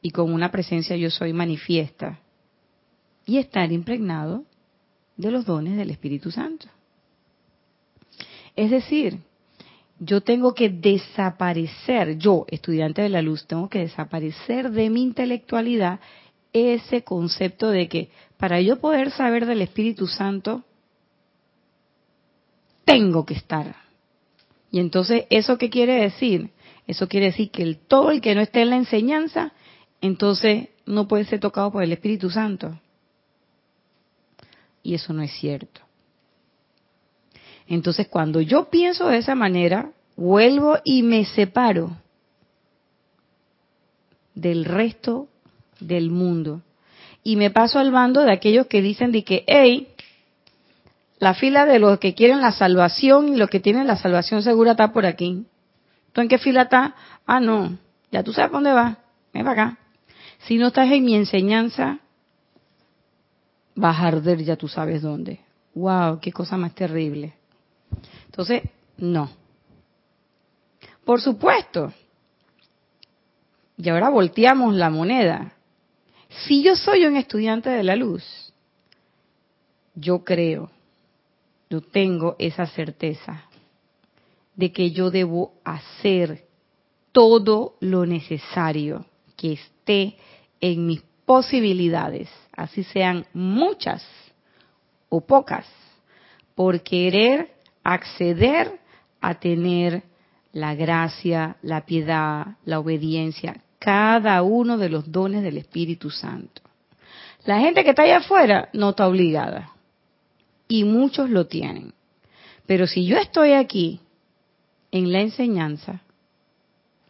[0.00, 2.20] y con una presencia yo soy manifiesta
[3.26, 4.44] y estar impregnado
[5.16, 6.66] de los dones del Espíritu Santo.
[8.54, 9.18] Es decir,
[9.98, 16.00] yo tengo que desaparecer, yo, estudiante de la luz, tengo que desaparecer de mi intelectualidad
[16.52, 20.64] ese concepto de que para yo poder saber del Espíritu Santo,
[22.84, 23.76] tengo que estar.
[24.70, 26.50] Y entonces, ¿eso qué quiere decir?
[26.86, 29.52] Eso quiere decir que el, todo el que no esté en la enseñanza,
[30.00, 32.78] entonces no puede ser tocado por el Espíritu Santo.
[34.82, 35.80] Y eso no es cierto.
[37.66, 41.96] Entonces, cuando yo pienso de esa manera, vuelvo y me separo
[44.34, 45.28] del resto
[45.80, 46.62] del mundo.
[47.22, 49.88] Y me paso al bando de aquellos que dicen de que, hey,
[51.18, 54.72] la fila de los que quieren la salvación y los que tienen la salvación segura
[54.72, 55.46] está por aquí.
[56.12, 56.92] ¿Tú en qué fila estás?
[57.26, 57.78] Ah, no,
[58.12, 58.98] ya tú sabes dónde vas,
[59.32, 59.78] ven para acá.
[60.40, 62.00] Si no estás en mi enseñanza,
[63.74, 65.40] vas a arder ya tú sabes dónde.
[65.74, 66.20] ¡Wow!
[66.20, 67.34] ¡Qué cosa más terrible!
[68.26, 68.62] Entonces,
[68.96, 69.30] no.
[71.04, 71.92] Por supuesto.
[73.76, 75.52] Y ahora volteamos la moneda.
[76.28, 78.52] Si yo soy un estudiante de la luz,
[79.94, 80.70] yo creo,
[81.70, 83.44] yo tengo esa certeza
[84.56, 86.46] de que yo debo hacer
[87.12, 90.16] todo lo necesario que esté
[90.60, 94.04] en mis posibilidades, así sean muchas
[95.08, 95.66] o pocas,
[96.54, 97.53] por querer
[97.84, 98.80] acceder
[99.20, 100.02] a tener
[100.52, 106.62] la gracia, la piedad, la obediencia, cada uno de los dones del Espíritu Santo.
[107.44, 109.72] La gente que está allá afuera no está obligada
[110.66, 111.92] y muchos lo tienen.
[112.66, 114.00] Pero si yo estoy aquí
[114.90, 116.00] en la enseñanza,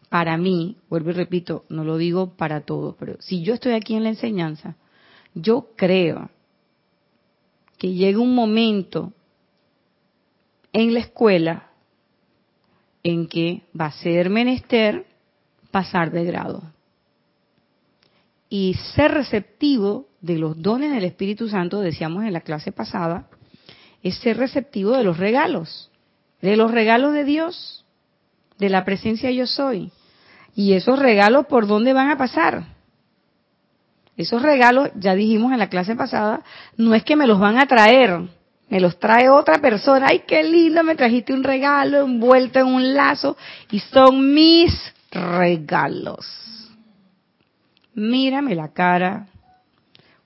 [0.09, 3.95] para mí, vuelvo y repito, no lo digo para todos, pero si yo estoy aquí
[3.95, 4.75] en la enseñanza,
[5.33, 6.29] yo creo
[7.77, 9.13] que llega un momento
[10.75, 11.69] en la escuela
[13.01, 15.05] en que va a ser menester
[15.71, 16.63] pasar de grado
[18.49, 23.29] y ser receptivo de los dones del Espíritu Santo, decíamos en la clase pasada,
[24.03, 25.91] es ser receptivo de los regalos,
[26.41, 27.85] de los regalos de Dios,
[28.57, 29.93] de la presencia yo soy.
[30.55, 32.65] Y esos regalos, ¿por dónde van a pasar?
[34.17, 36.43] Esos regalos, ya dijimos en la clase pasada,
[36.75, 38.27] no es que me los van a traer,
[38.69, 40.07] me los trae otra persona.
[40.09, 43.37] Ay, qué lindo, me trajiste un regalo envuelto en un lazo
[43.71, 44.71] y son mis
[45.11, 46.25] regalos.
[47.93, 49.27] Mírame la cara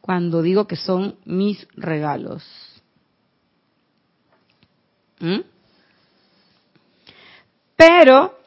[0.01, 2.43] cuando digo que son mis regalos.
[5.19, 5.41] ¿Mm?
[7.75, 8.39] Pero,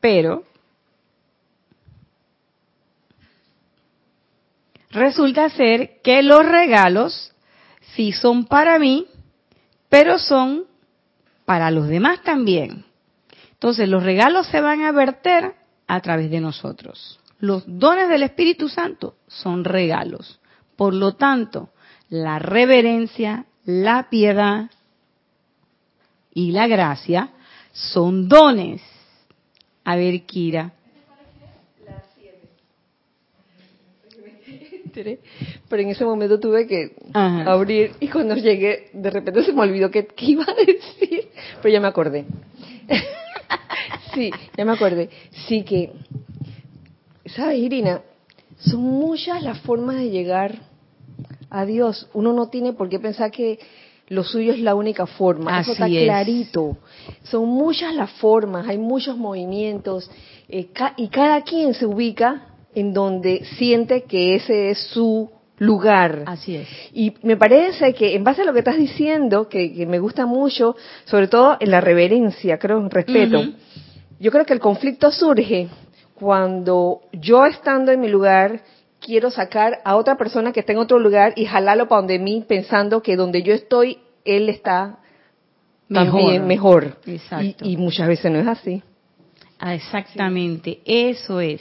[0.00, 0.44] pero,
[4.90, 7.34] resulta ser que los regalos
[7.94, 9.06] sí son para mí,
[9.88, 10.64] pero son
[11.44, 12.84] para los demás también.
[13.52, 15.54] Entonces los regalos se van a verter
[15.86, 17.18] a través de nosotros.
[17.40, 20.40] Los dones del Espíritu Santo son regalos.
[20.76, 21.70] Por lo tanto,
[22.08, 24.70] la reverencia, la piedad
[26.32, 27.30] y la gracia
[27.72, 28.82] son dones.
[29.84, 30.72] A ver, Kira.
[35.68, 39.90] Pero en ese momento tuve que abrir y cuando llegué, de repente se me olvidó
[39.90, 41.28] qué iba a decir,
[41.62, 42.24] pero ya me acordé.
[44.14, 45.10] sí, ya me acordé.
[45.46, 45.92] Sí que,
[47.26, 48.02] ¿sabes, Irina?
[48.58, 50.58] Son muchas las formas de llegar
[51.50, 52.08] a Dios.
[52.12, 53.58] Uno no tiene por qué pensar que
[54.08, 55.60] lo suyo es la única forma.
[55.60, 56.78] Eso está clarito.
[57.24, 60.10] Son muchas las formas, hay muchos movimientos
[60.48, 62.47] eh, y cada quien se ubica
[62.78, 66.22] en donde siente que ese es su lugar.
[66.26, 66.68] Así es.
[66.92, 70.76] Y me parece que en base a lo que estás diciendo, que, me gusta mucho,
[71.04, 73.44] sobre todo en la reverencia, creo, en respeto,
[74.20, 75.68] yo creo que el conflicto surge
[76.14, 78.60] cuando yo estando en mi lugar
[79.00, 82.44] quiero sacar a otra persona que está en otro lugar y jalarlo para donde mí
[82.46, 84.98] pensando que donde yo estoy, él está
[85.88, 86.40] mejor.
[86.40, 86.96] mejor.
[87.06, 87.64] Exacto.
[87.64, 88.82] Y, muchas veces no es así.
[89.60, 91.60] Ah, exactamente, eso es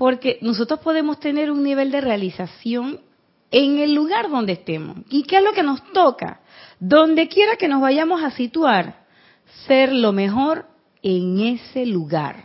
[0.00, 3.00] porque nosotros podemos tener un nivel de realización
[3.50, 4.96] en el lugar donde estemos.
[5.10, 6.40] ¿Y qué es lo que nos toca?
[6.78, 9.04] Donde quiera que nos vayamos a situar,
[9.66, 10.64] ser lo mejor
[11.02, 12.44] en ese lugar.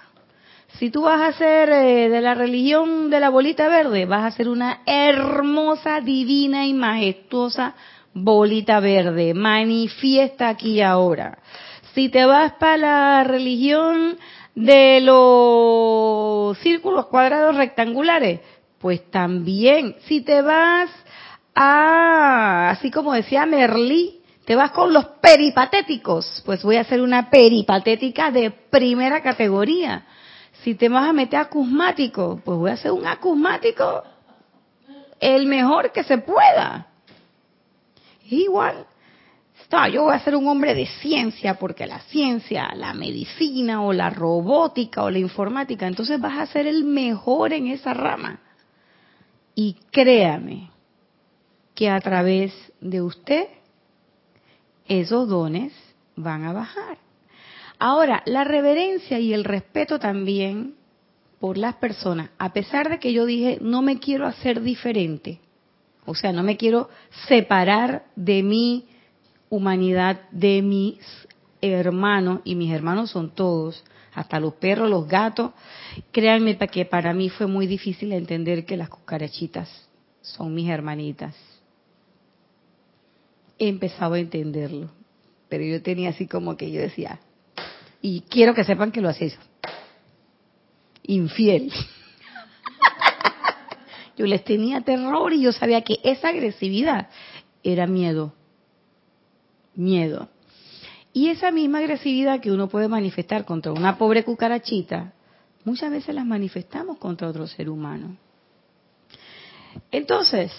[0.80, 4.36] Si tú vas a ser eh, de la religión de la bolita verde, vas a
[4.36, 7.74] ser una hermosa, divina y majestuosa
[8.13, 9.34] bolita verde.
[9.34, 11.38] Manifiesta aquí y ahora.
[11.94, 14.18] Si te vas para la religión
[14.56, 18.39] de los círculos cuadrados rectangulares?
[18.80, 20.89] Pues también, si te vas
[21.54, 27.30] a, así como decía Merlí, te vas con los peripatéticos, pues voy a hacer una
[27.30, 30.06] peripatética de primera categoría.
[30.63, 34.04] Si te vas a meter acusmático, pues voy a hacer un acusmático
[35.20, 36.88] el mejor que se pueda.
[38.30, 38.86] Igual,
[39.91, 44.10] yo voy a ser un hombre de ciencia porque la ciencia, la medicina o la
[44.10, 48.39] robótica o la informática, entonces vas a ser el mejor en esa rama.
[49.54, 50.69] Y créame
[51.73, 53.47] que a través de usted
[54.88, 55.73] esos dones
[56.15, 56.97] van a bajar.
[57.78, 60.75] Ahora, la reverencia y el respeto también
[61.39, 65.41] por las personas, a pesar de que yo dije, no me quiero hacer diferente,
[66.06, 66.89] o sea, no me quiero
[67.28, 68.86] separar de mi
[69.49, 70.97] humanidad, de mis
[71.62, 75.51] hermanos, y mis hermanos son todos, hasta los perros, los gatos.
[76.12, 79.69] Créanme que para mí fue muy difícil entender que las cucarachitas
[80.21, 81.36] son mis hermanitas.
[83.58, 84.89] He empezado a entenderlo,
[85.47, 87.19] pero yo tenía así como que yo decía,
[88.01, 89.38] y quiero que sepan que lo hacéis
[91.03, 91.71] infiel.
[94.17, 97.10] yo les tenía terror y yo sabía que esa agresividad
[97.63, 98.34] era miedo.
[99.75, 100.29] Miedo.
[101.13, 105.13] Y esa misma agresividad que uno puede manifestar contra una pobre cucarachita,
[105.63, 108.17] muchas veces las manifestamos contra otro ser humano.
[109.91, 110.51] Entonces,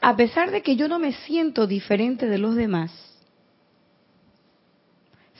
[0.00, 2.92] a pesar de que yo no me siento diferente de los demás,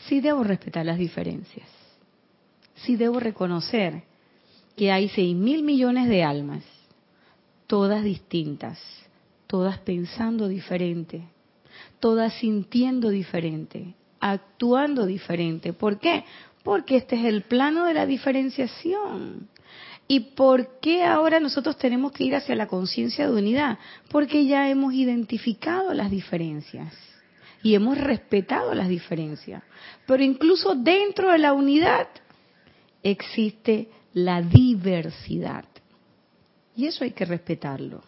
[0.07, 1.69] sí debo respetar las diferencias.
[2.75, 4.05] Sí debo reconocer
[4.77, 6.65] que hay seis mil millones de almas,
[7.67, 8.79] todas distintas,
[9.47, 11.25] todas pensando diferente,
[12.01, 15.73] todas sintiendo diferente, actuando diferente.
[15.73, 16.25] ¿Por qué?
[16.63, 19.49] Porque este es el plano de la diferenciación.
[20.07, 23.79] ¿Y por qué ahora nosotros tenemos que ir hacia la conciencia de unidad?
[24.11, 26.95] Porque ya hemos identificado las diferencias
[27.63, 29.63] y hemos respetado las diferencias.
[30.07, 32.09] Pero incluso dentro de la unidad
[33.03, 35.65] existe la diversidad.
[36.77, 38.03] Y eso hay que respetarlo.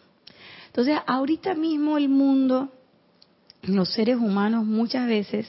[0.67, 2.71] Entonces, ahorita mismo el mundo,
[3.63, 5.47] los seres humanos muchas veces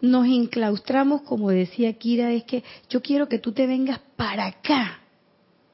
[0.00, 5.00] nos enclaustramos, como decía Kira, es que yo quiero que tú te vengas para acá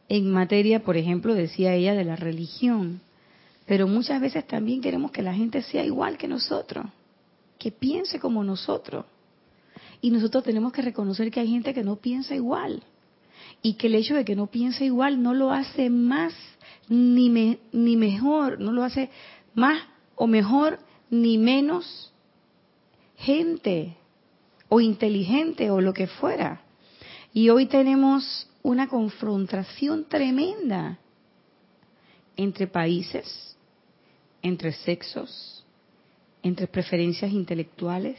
[0.09, 3.01] en materia, por ejemplo, decía ella, de la religión.
[3.65, 6.87] Pero muchas veces también queremos que la gente sea igual que nosotros,
[7.59, 9.05] que piense como nosotros.
[10.01, 12.83] Y nosotros tenemos que reconocer que hay gente que no piensa igual
[13.63, 16.35] y que el hecho de que no piense igual no lo hace más
[16.89, 19.11] ni, ni mejor, no lo hace
[19.55, 19.81] más
[20.17, 20.81] o mejor
[21.11, 22.13] ni menos
[23.17, 23.97] gente
[24.69, 26.63] o inteligente o lo que fuera.
[27.33, 30.99] Y hoy tenemos una confrontación tremenda
[32.37, 33.57] entre países,
[34.43, 35.65] entre sexos,
[36.43, 38.19] entre preferencias intelectuales.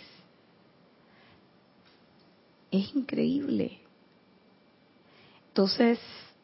[2.69, 3.79] Es increíble.
[5.49, 5.99] Entonces,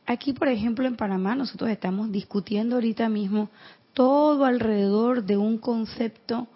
[0.06, 3.50] aquí, por ejemplo, en Panamá, nosotros estamos discutiendo ahorita mismo
[3.98, 6.48] todo alrededor de un concepto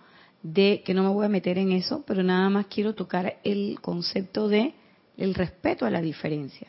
[0.44, 3.80] de, que no me voy a meter en eso, pero nada más quiero tocar el
[3.82, 4.76] concepto de
[5.18, 6.68] el respeto a la diferencia.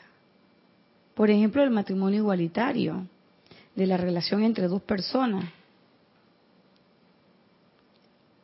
[1.12, 3.06] Por ejemplo, el matrimonio igualitario,
[3.76, 5.44] de la relación entre dos personas.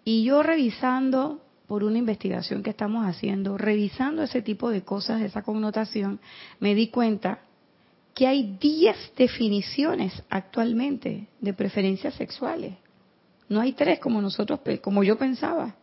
[0.04, 5.40] Y yo revisando por una investigación que estamos haciendo, revisando ese tipo de cosas, esa
[5.40, 6.20] connotación,
[6.60, 7.38] me di cuenta
[8.18, 12.74] que hay 10 definiciones actualmente de preferencias sexuales.
[13.48, 15.76] No hay tres como nosotros, como yo pensaba.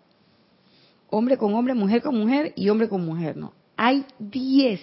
[1.09, 3.53] Hombre con hombre, mujer con mujer y hombre con mujer, no.
[3.77, 4.81] Hay 10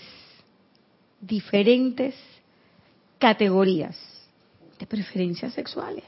[1.21, 2.15] diferentes
[3.19, 3.99] categorías
[4.79, 6.05] de preferencias sexuales.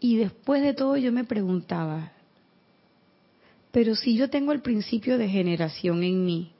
[0.00, 2.10] Y después de todo yo me preguntaba,
[3.70, 6.52] pero si yo tengo el principio de generación en mí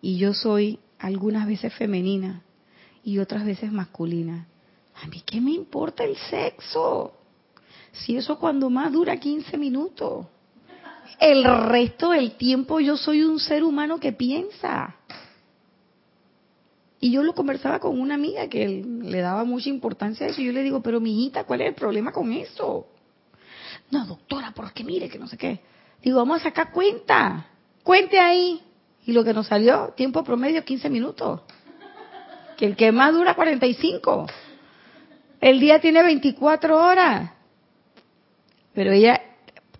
[0.00, 2.42] y yo soy algunas veces femenina
[3.04, 4.46] y otras veces masculina,
[5.02, 7.12] ¿a mí qué me importa el sexo?
[7.92, 10.26] Si eso cuando más dura 15 minutos.
[11.18, 14.96] El resto del tiempo yo soy un ser humano que piensa.
[16.98, 20.40] Y yo lo conversaba con una amiga que le daba mucha importancia a eso.
[20.40, 22.88] Y yo le digo, pero mi hijita, ¿cuál es el problema con eso?
[23.90, 25.60] No, doctora, porque mire que no sé qué.
[26.02, 27.46] Digo, vamos a sacar cuenta.
[27.82, 28.60] Cuente ahí.
[29.06, 31.40] Y lo que nos salió, tiempo promedio 15 minutos.
[32.56, 34.26] Que el que más dura 45.
[35.40, 37.30] El día tiene 24 horas.
[38.74, 39.22] Pero ella,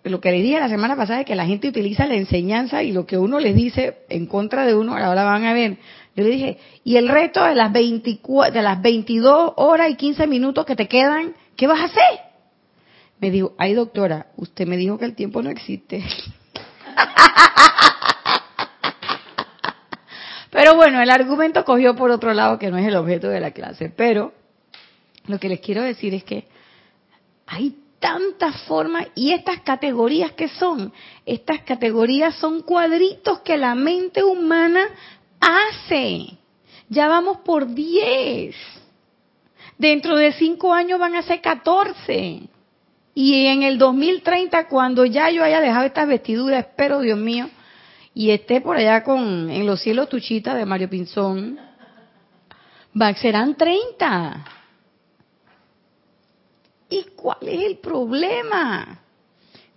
[0.03, 2.93] lo que le dije la semana pasada es que la gente utiliza la enseñanza y
[2.93, 5.77] lo que uno les dice en contra de uno, ahora van a ver.
[6.15, 10.25] Yo le dije, y el resto de las, 24, de las 22 horas y 15
[10.25, 12.21] minutos que te quedan, ¿qué vas a hacer?
[13.19, 16.01] Me dijo, ay doctora, usted me dijo que el tiempo no existe.
[20.57, 23.51] Pero bueno, el argumento cogió por otro lado que no es el objeto de la
[23.51, 23.93] clase.
[23.95, 24.33] Pero
[25.27, 26.47] lo que les quiero decir es que
[27.45, 30.91] hay tantas formas y estas categorías que son,
[31.27, 34.81] estas categorías son cuadritos que la mente humana
[35.39, 36.39] hace.
[36.89, 38.55] Ya vamos por 10.
[39.77, 42.49] Dentro de cinco años van a ser 14.
[43.13, 47.47] Y en el 2030, cuando ya yo haya dejado estas vestiduras, espero, Dios mío,
[48.17, 51.59] y esté por allá con en los cielos Tuchita de Mario Pinzón,
[52.99, 54.43] va, serán 30.
[56.89, 59.01] ¿Y cuál es el problema?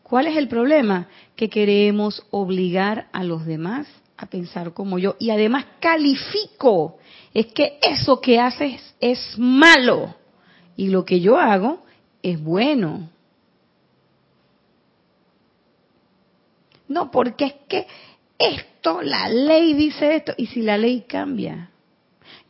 [0.02, 1.06] ¿Cuál es el problema?
[1.36, 3.86] Que queremos obligar a los demás
[4.16, 5.16] a pensar como yo.
[5.18, 6.96] Y además califico.
[7.34, 10.14] Es que eso que haces es malo.
[10.78, 11.82] Y lo que yo hago
[12.22, 13.10] es bueno.
[16.88, 17.86] No, porque es que
[18.40, 20.32] esto, la ley dice esto.
[20.36, 21.70] Y si la ley cambia.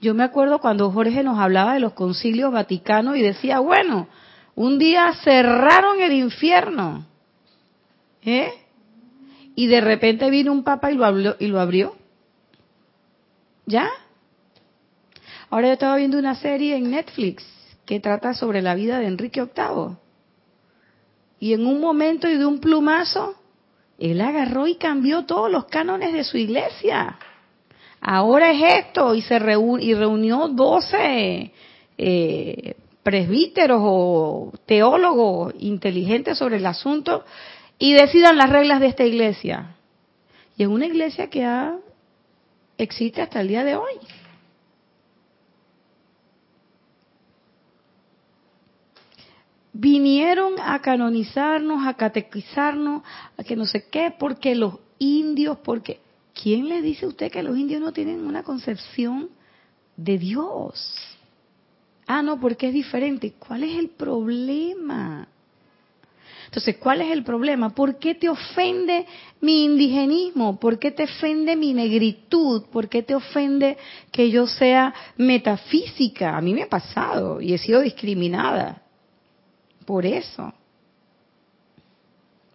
[0.00, 4.08] Yo me acuerdo cuando Jorge nos hablaba de los concilios vaticanos y decía, bueno,
[4.54, 7.06] un día cerraron el infierno
[8.22, 8.52] ¿Eh?
[9.54, 11.96] Y de repente vino un papa y lo, abrió, y lo abrió.
[13.66, 13.88] ¿Ya?
[15.48, 17.44] Ahora yo estaba viendo una serie en Netflix
[17.84, 19.96] que trata sobre la vida de Enrique VIII.
[21.40, 23.34] Y en un momento y de un plumazo,
[24.00, 27.18] él agarró y cambió todos los cánones de su iglesia.
[28.00, 31.52] Ahora es esto, y se y reunió 12
[31.98, 37.24] eh, presbíteros o teólogos inteligentes sobre el asunto
[37.78, 39.76] y decidan las reglas de esta iglesia.
[40.56, 41.76] Y es una iglesia que ha,
[42.78, 43.94] existe hasta el día de hoy.
[49.80, 53.02] Vinieron a canonizarnos, a catequizarnos,
[53.38, 56.00] a que no sé qué, porque los indios, porque
[56.34, 59.30] ¿quién le dice a usted que los indios no tienen una concepción
[59.96, 61.16] de Dios?
[62.06, 63.32] Ah, no, porque es diferente.
[63.38, 65.28] ¿Cuál es el problema?
[66.44, 67.70] Entonces, ¿cuál es el problema?
[67.70, 69.06] ¿Por qué te ofende
[69.40, 70.60] mi indigenismo?
[70.60, 72.64] ¿Por qué te ofende mi negritud?
[72.70, 73.78] ¿Por qué te ofende
[74.12, 76.36] que yo sea metafísica?
[76.36, 78.82] A mí me ha pasado y he sido discriminada
[79.90, 80.54] por eso.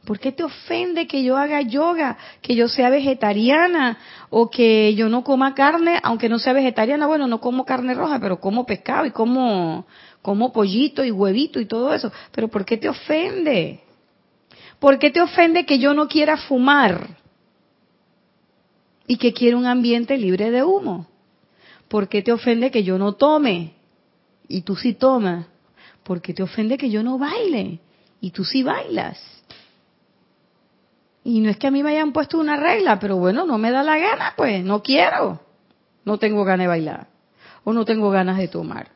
[0.05, 3.97] ¿Por qué te ofende que yo haga yoga, que yo sea vegetariana
[4.29, 7.07] o que yo no coma carne, aunque no sea vegetariana?
[7.07, 9.86] Bueno, no como carne roja, pero como pescado y como,
[10.21, 12.09] como pollito y huevito y todo eso.
[12.31, 13.81] Pero ¿por qué te ofende?
[14.79, 17.17] ¿Por qué te ofende que yo no quiera fumar
[19.07, 21.07] y que quiera un ambiente libre de humo?
[21.89, 23.73] ¿Por qué te ofende que yo no tome
[24.47, 25.47] y tú sí tomas?
[26.06, 27.80] ¿Por qué te ofende que yo no baile
[28.22, 29.20] y tú sí bailas?
[31.24, 33.72] Y no es que a mí me hayan puesto una regla, pero bueno, no me
[33.72, 35.41] da la gana, pues no quiero.
[36.03, 37.08] No tengo ganas de bailar
[37.64, 38.91] o no tengo ganas de tomar.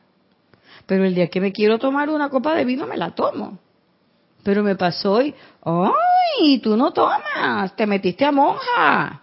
[0.86, 3.58] Pero el día que me quiero tomar una copa de vino, me la tomo.
[4.44, 5.34] Pero me pasó y,
[5.64, 6.60] ¡ay!
[6.60, 9.20] Tú no tomas, te metiste a monja.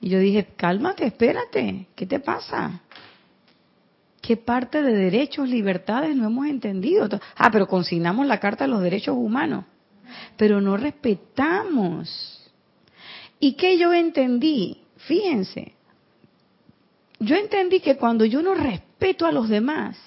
[0.00, 2.80] Y yo dije, cálmate, espérate, ¿qué te pasa?
[4.24, 7.08] ¿Qué parte de derechos, libertades no hemos entendido?
[7.36, 9.64] Ah, pero consignamos la Carta de los Derechos Humanos,
[10.36, 12.50] pero no respetamos.
[13.38, 14.78] ¿Y qué yo entendí?
[14.96, 15.74] Fíjense,
[17.20, 19.98] yo entendí que cuando yo no respeto a los demás,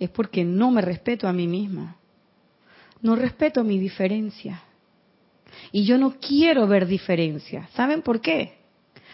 [0.00, 1.96] es porque no me respeto a mí misma
[3.04, 4.62] no respeto mi diferencia.
[5.70, 7.68] Y yo no quiero ver diferencia.
[7.74, 8.54] ¿Saben por qué?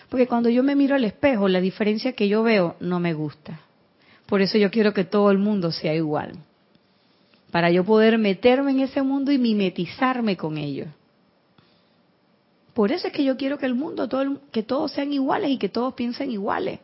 [0.08, 3.60] Porque cuando yo me miro al espejo, la diferencia que yo veo no me gusta.
[4.30, 6.34] Por eso yo quiero que todo el mundo sea igual.
[7.50, 10.86] Para yo poder meterme en ese mundo y mimetizarme con ellos.
[12.72, 15.58] Por eso es que yo quiero que el mundo, todo que todos sean iguales y
[15.58, 16.78] que todos piensen iguales.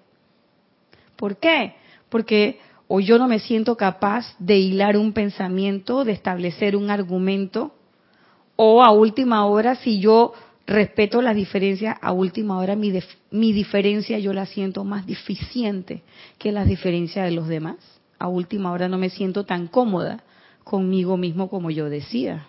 [1.15, 1.77] ¿Por qué?
[2.09, 7.77] Porque o yo no me siento capaz de hilar un pensamiento, de establecer un argumento,
[8.57, 10.33] o a última hora, si yo
[10.67, 12.93] respeto las diferencias, a última hora mi,
[13.31, 16.03] mi diferencia yo la siento más deficiente
[16.39, 17.77] que las diferencias de los demás.
[18.19, 20.25] A última hora no me siento tan cómoda
[20.65, 22.47] conmigo mismo como yo decía.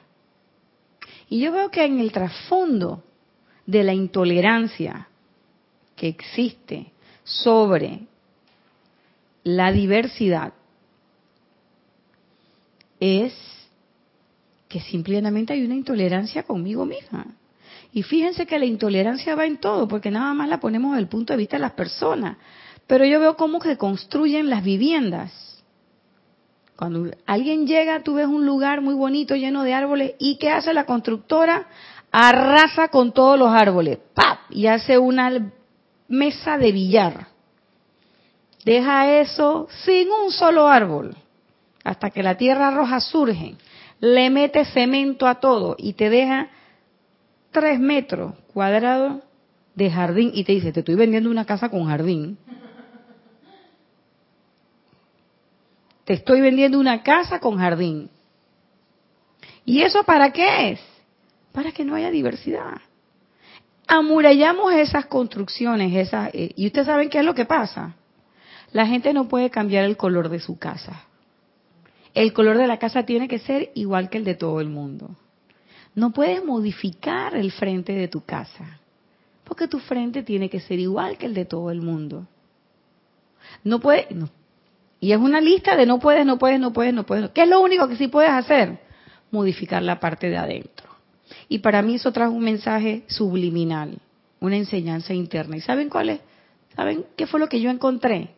[1.30, 3.04] Y yo veo que en el trasfondo
[3.66, 5.08] de la intolerancia
[5.96, 6.92] que existe
[7.24, 8.00] sobre
[9.44, 10.54] la diversidad
[13.00, 13.34] es
[14.70, 17.26] que simplemente hay una intolerancia conmigo misma.
[17.98, 21.08] Y fíjense que la intolerancia va en todo, porque nada más la ponemos desde el
[21.08, 22.38] punto de vista de las personas.
[22.86, 25.64] Pero yo veo cómo se construyen las viviendas.
[26.76, 30.76] Cuando alguien llega, tú ves un lugar muy bonito, lleno de árboles, ¿y qué hace
[30.76, 31.70] la constructora?
[32.12, 34.42] Arrasa con todos los árboles, ¡pap!
[34.52, 35.52] Y hace una
[36.08, 37.30] mesa de billar
[38.64, 41.16] deja eso sin un solo árbol,
[41.84, 43.56] hasta que la tierra roja surge,
[44.02, 46.50] le mete cemento a todo y te deja
[47.52, 49.24] tres metros cuadrados
[49.76, 52.38] de jardín y te dice, te estoy vendiendo una casa con jardín.
[56.04, 58.10] Te estoy vendiendo una casa con jardín.
[59.66, 60.80] ¿Y eso para qué es?
[61.52, 62.82] Para que no haya diversidad.
[63.88, 67.96] amurallamos esas construcciones, esas, eh, y ustedes saben qué es lo que pasa.
[68.72, 71.04] La gente no puede cambiar el color de su casa.
[72.14, 75.16] El color de la casa tiene que ser igual que el de todo el mundo.
[75.98, 78.80] No puedes modificar el frente de tu casa,
[79.44, 82.28] porque tu frente tiene que ser igual que el de todo el mundo.
[83.64, 84.06] No puedes,
[85.00, 87.32] y es una lista de no puedes, no puedes, no puedes, no puedes.
[87.32, 88.78] ¿Qué es lo único que sí puedes hacer?
[89.32, 90.88] Modificar la parte de adentro.
[91.50, 93.98] Y para mí eso trajo un mensaje subliminal,
[94.40, 95.58] una enseñanza interna.
[95.58, 96.20] ¿Y saben cuál es?
[96.76, 98.36] ¿Saben qué fue lo que yo encontré?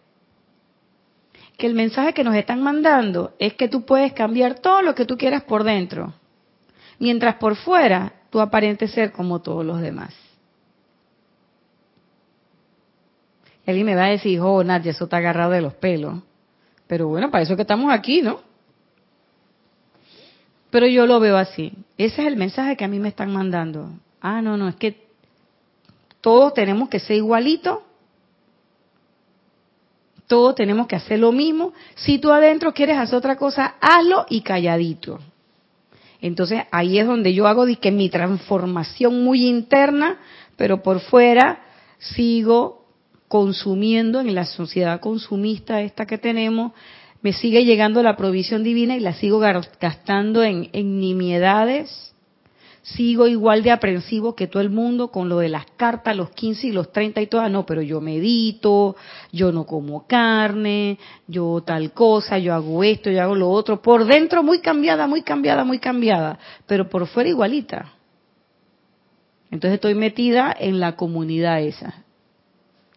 [1.57, 5.03] Que el mensaje que nos están mandando es que tú puedes cambiar todo lo que
[5.03, 6.13] tú quieras por dentro,
[6.99, 10.13] mientras por fuera tú aparentes ser como todos los demás.
[13.65, 16.19] Y alguien me va a decir, oh, Nadia, eso está agarrado de los pelos.
[16.87, 18.41] Pero bueno, para eso que estamos aquí, ¿no?
[20.69, 21.73] Pero yo lo veo así.
[21.97, 23.89] Ese es el mensaje que a mí me están mandando.
[24.21, 25.07] Ah, no, no, es que
[26.21, 27.79] todos tenemos que ser igualitos.
[30.27, 31.73] Todos tenemos que hacer lo mismo.
[31.95, 35.19] Si tú adentro quieres hacer otra cosa, hazlo y calladito.
[36.21, 40.19] Entonces ahí es donde yo hago que mi transformación muy interna,
[40.57, 41.61] pero por fuera
[41.97, 42.85] sigo
[43.27, 46.73] consumiendo en la sociedad consumista esta que tenemos,
[47.21, 52.13] me sigue llegando la provisión divina y la sigo gastando en, nimiedades,
[52.95, 56.67] sigo igual de aprensivo que todo el mundo con lo de las cartas, los 15
[56.67, 58.95] y los 30 y todas, no, pero yo medito,
[59.31, 64.05] yo no como carne, yo tal cosa, yo hago esto, yo hago lo otro, por
[64.05, 67.93] dentro muy cambiada, muy cambiada, muy cambiada, pero por fuera igualita.
[69.51, 72.03] Entonces estoy metida en la comunidad esa,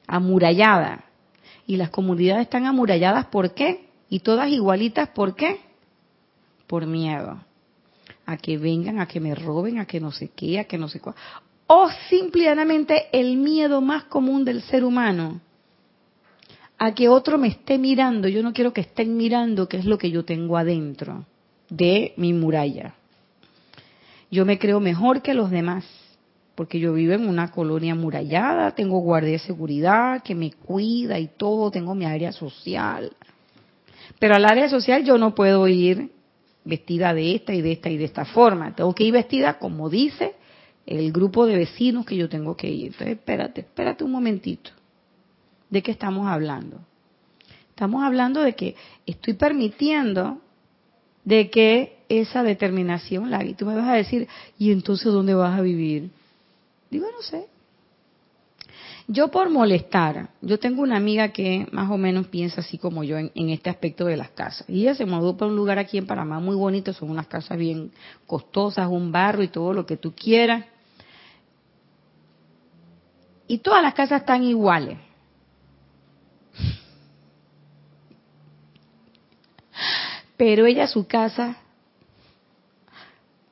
[0.07, 1.05] amurallada.
[1.67, 3.89] Y las comunidades están amuralladas, ¿por qué?
[4.09, 5.61] Y todas igualitas, ¿por qué?
[6.67, 7.41] Por miedo.
[8.27, 10.89] A que vengan, a que me roben, a que no sé qué, a que no
[10.89, 11.17] sé cuál.
[11.67, 15.41] O simplemente el miedo más común del ser humano.
[16.79, 18.29] A que otro me esté mirando.
[18.29, 21.25] Yo no quiero que estén mirando qué es lo que yo tengo adentro
[21.69, 22.95] de mi muralla.
[24.31, 25.85] Yo me creo mejor que los demás
[26.55, 31.29] porque yo vivo en una colonia amurallada, tengo guardia de seguridad que me cuida y
[31.29, 33.13] todo, tengo mi área social.
[34.19, 36.11] Pero al área social yo no puedo ir
[36.65, 38.75] vestida de esta y de esta y de esta forma.
[38.75, 40.35] Tengo que ir vestida como dice
[40.87, 42.87] el grupo de vecinos que yo tengo que ir.
[42.93, 44.71] Entonces, espérate, espérate un momentito.
[45.71, 46.81] ¿De qué estamos hablando?
[47.71, 48.75] Estamos hablando de que
[49.07, 50.39] estoy permitiendo
[51.25, 55.59] de que esa determinación la y tú me vas a decir, ¿y entonces dónde vas
[55.59, 56.11] a vivir?
[56.91, 57.47] Digo, no sé,
[59.09, 63.19] yo por molestar, yo tengo una amiga que más o menos piensa así como yo
[63.19, 64.69] en, este aspecto de las casas.
[64.69, 67.59] Y ella se mudó para un lugar aquí en Panamá muy bonito, son unas casas
[67.59, 67.93] bien
[68.27, 70.65] costosas, un barro y todo lo que tú quieras.
[73.49, 74.99] Y todas las casas están iguales.
[80.37, 81.57] Pero ella a su casa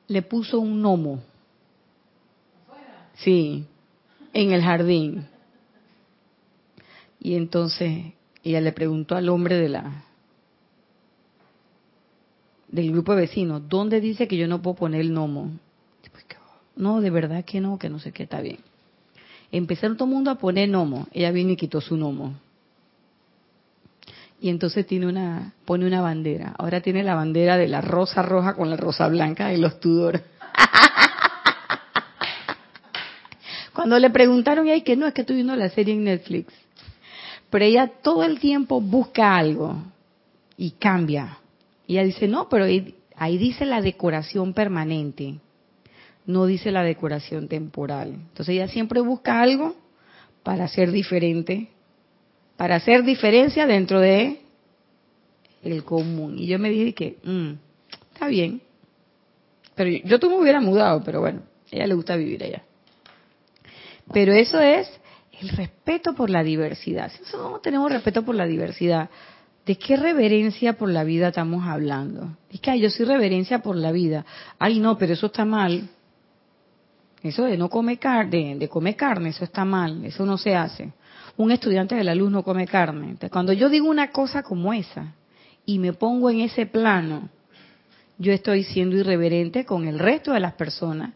[0.07, 1.21] le puso un gnomo.
[3.15, 3.65] Sí,
[4.33, 5.30] en el jardín.
[7.23, 8.13] Y entonces
[8.43, 10.05] ella le preguntó al hombre de la
[12.67, 15.51] del grupo de vecinos, ¿dónde dice que yo no puedo poner el gnomo?
[16.75, 18.57] No, de verdad que no, que no sé qué está bien.
[19.51, 21.07] Empezaron todo el mundo a poner gnomo.
[21.11, 22.33] Ella vino y quitó su gnomo.
[24.39, 26.55] Y entonces tiene una, pone una bandera.
[26.57, 30.23] Ahora tiene la bandera de la rosa roja con la rosa blanca de los Tudor.
[33.73, 36.51] Cuando le preguntaron, y que no, es que estoy viendo la serie en Netflix
[37.51, 39.75] pero ella todo el tiempo busca algo
[40.57, 41.37] y cambia.
[41.85, 45.35] Y ella dice, no, pero ahí dice la decoración permanente,
[46.25, 48.13] no dice la decoración temporal.
[48.13, 49.75] Entonces ella siempre busca algo
[50.43, 51.67] para ser diferente,
[52.55, 54.39] para hacer diferencia dentro de
[55.61, 56.39] el común.
[56.39, 57.51] Y yo me dije que, mm,
[58.13, 58.61] está bien.
[59.75, 62.63] Pero yo, yo tú me hubiera mudado, pero bueno, ella le gusta vivir allá.
[64.13, 65.00] Pero eso es
[65.41, 67.11] el respeto por la diversidad.
[67.11, 69.09] Si nosotros no tenemos respeto por la diversidad,
[69.65, 72.37] ¿de qué reverencia por la vida estamos hablando?
[72.49, 74.25] Es que yo soy reverencia por la vida.
[74.59, 75.89] Ay, no, pero eso está mal.
[77.23, 80.93] Eso de no comer carne, de, comer carne, eso está mal, eso no se hace.
[81.37, 83.05] Un estudiante de la luz no come carne.
[83.05, 85.13] Entonces, cuando yo digo una cosa como esa
[85.65, 87.29] y me pongo en ese plano,
[88.17, 91.13] yo estoy siendo irreverente con el resto de las personas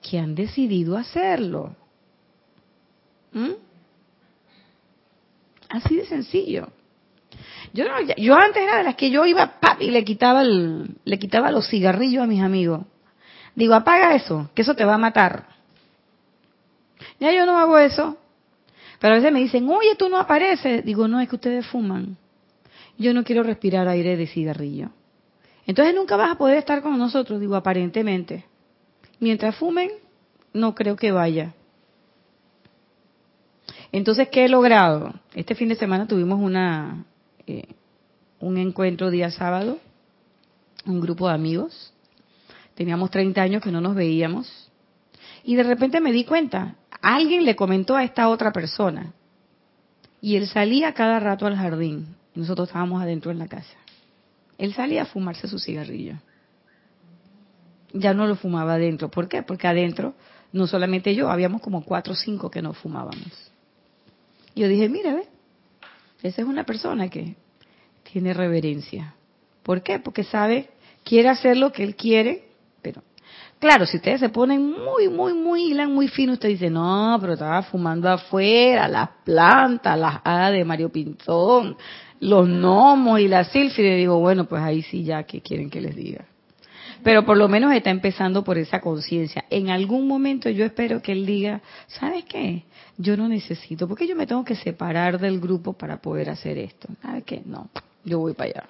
[0.00, 1.76] que han decidido hacerlo.
[3.34, 3.52] ¿Mm?
[5.68, 6.68] Así de sencillo.
[7.72, 7.84] Yo,
[8.16, 11.68] yo antes era de las que yo iba y le quitaba, el, le quitaba los
[11.68, 12.82] cigarrillos a mis amigos.
[13.56, 15.46] Digo, apaga eso, que eso te va a matar.
[17.20, 18.16] Ya yo no hago eso.
[19.00, 20.84] Pero a veces me dicen, oye, tú no apareces.
[20.84, 22.16] Digo, no, es que ustedes fuman.
[22.96, 24.90] Yo no quiero respirar aire de cigarrillo.
[25.66, 28.44] Entonces nunca vas a poder estar con nosotros, digo, aparentemente.
[29.18, 29.90] Mientras fumen,
[30.52, 31.54] no creo que vaya.
[33.94, 35.14] Entonces, ¿qué he logrado?
[35.36, 37.04] Este fin de semana tuvimos una
[37.46, 37.76] eh,
[38.40, 39.78] un encuentro día sábado,
[40.84, 41.92] un grupo de amigos.
[42.74, 44.68] Teníamos 30 años que no nos veíamos.
[45.44, 49.12] Y de repente me di cuenta, alguien le comentó a esta otra persona.
[50.20, 52.16] Y él salía cada rato al jardín.
[52.34, 53.76] Nosotros estábamos adentro en la casa.
[54.58, 56.16] Él salía a fumarse su cigarrillo.
[57.92, 59.08] Ya no lo fumaba adentro.
[59.08, 59.44] ¿Por qué?
[59.44, 60.14] Porque adentro,
[60.52, 63.53] no solamente yo, habíamos como cuatro o cinco que no fumábamos.
[64.54, 65.26] Yo dije, mira, ve,
[66.22, 67.34] esa es una persona que
[68.10, 69.14] tiene reverencia.
[69.62, 69.98] ¿Por qué?
[69.98, 70.68] Porque sabe,
[71.02, 72.44] quiere hacer lo que él quiere,
[72.82, 73.02] pero
[73.58, 77.32] claro, si ustedes se ponen muy, muy, muy hilan, muy fino, usted dice, no, pero
[77.32, 81.76] estaba fumando afuera, las plantas, las hadas de Mario Pintón,
[82.20, 83.96] los gnomos y la sílfide.
[83.96, 86.26] Digo, bueno, pues ahí sí ya, ¿qué quieren que les diga?
[87.02, 89.44] Pero por lo menos está empezando por esa conciencia.
[89.50, 92.64] En algún momento yo espero que él diga, ¿sabes qué?
[92.96, 96.88] Yo no necesito, porque yo me tengo que separar del grupo para poder hacer esto.
[97.02, 97.42] ¿Sabes qué?
[97.44, 97.68] No,
[98.04, 98.68] yo voy para allá.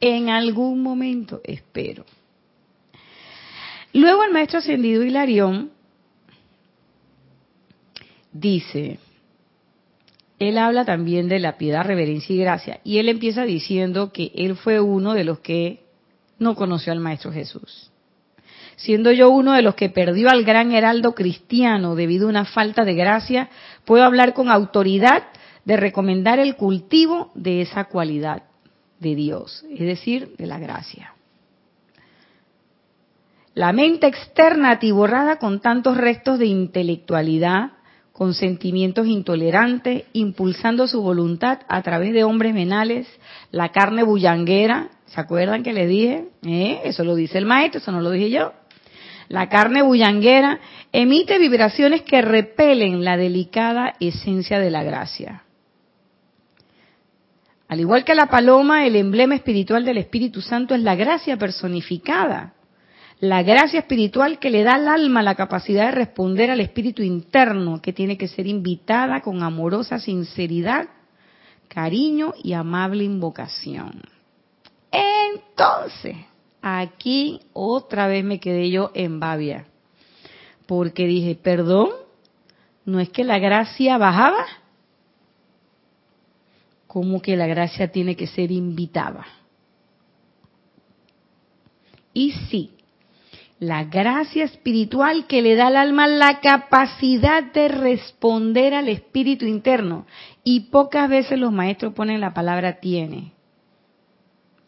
[0.00, 2.04] En algún momento espero.
[3.94, 5.70] Luego el maestro ascendido Hilarión
[8.32, 8.98] dice,
[10.38, 14.56] él habla también de la piedad, reverencia y gracia, y él empieza diciendo que él
[14.56, 15.84] fue uno de los que
[16.38, 17.91] no conoció al Maestro Jesús.
[18.76, 22.84] Siendo yo uno de los que perdió al gran heraldo cristiano debido a una falta
[22.84, 23.48] de gracia,
[23.84, 25.24] puedo hablar con autoridad
[25.64, 28.42] de recomendar el cultivo de esa cualidad
[28.98, 31.14] de Dios, es decir, de la gracia.
[33.54, 37.72] La mente externa atiborrada con tantos restos de intelectualidad,
[38.12, 43.06] con sentimientos intolerantes, impulsando su voluntad a través de hombres venales,
[43.50, 46.28] la carne bullanguera, ¿Se acuerdan que le dije?
[46.42, 46.80] ¿Eh?
[46.84, 48.54] Eso lo dice el maestro, eso no lo dije yo.
[49.28, 50.60] La carne bullanguera
[50.92, 55.44] emite vibraciones que repelen la delicada esencia de la gracia.
[57.68, 62.52] Al igual que la paloma, el emblema espiritual del Espíritu Santo es la gracia personificada.
[63.18, 67.80] La gracia espiritual que le da al alma la capacidad de responder al espíritu interno,
[67.80, 70.88] que tiene que ser invitada con amorosa sinceridad,
[71.68, 74.02] cariño y amable invocación.
[74.90, 76.16] Entonces,
[76.62, 79.66] aquí otra vez me quedé yo en Babia,
[80.66, 81.90] porque dije, perdón,
[82.84, 84.46] ¿no es que la gracia bajaba?
[86.86, 89.26] ¿Cómo que la gracia tiene que ser invitada?
[92.14, 92.70] Y sí,
[93.62, 100.04] la gracia espiritual que le da al alma la capacidad de responder al espíritu interno.
[100.42, 103.32] Y pocas veces los maestros ponen la palabra tiene.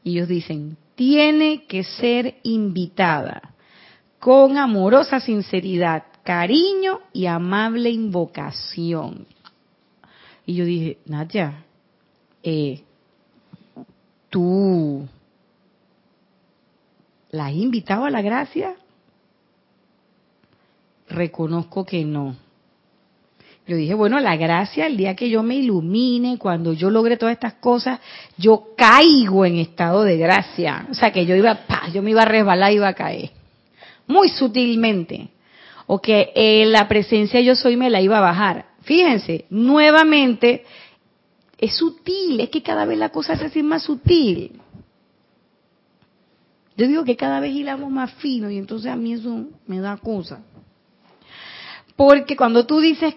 [0.04, 3.54] Y ellos dicen, tiene que ser invitada
[4.18, 9.26] con amorosa sinceridad, cariño y amable invocación.
[10.46, 11.64] Y yo dije, Nadia,
[12.42, 12.82] eh,
[14.30, 15.06] tú
[17.30, 18.76] la has invitado a la gracia?
[21.08, 22.36] Reconozco que no.
[23.66, 27.32] Yo dije, bueno, la gracia, el día que yo me ilumine, cuando yo logre todas
[27.32, 27.98] estas cosas,
[28.36, 30.86] yo caigo en estado de gracia.
[30.90, 31.60] O sea, que yo iba,
[31.92, 33.30] yo me iba a resbalar y iba a caer.
[34.06, 35.30] Muy sutilmente.
[35.86, 38.66] O que eh, la presencia yo soy me la iba a bajar.
[38.82, 40.64] Fíjense, nuevamente,
[41.56, 44.60] es sutil, es que cada vez la cosa se hace más sutil.
[46.76, 49.96] Yo digo que cada vez hilamos más fino y entonces a mí eso me da
[49.96, 50.42] cosa.
[51.96, 53.14] Porque cuando tú dices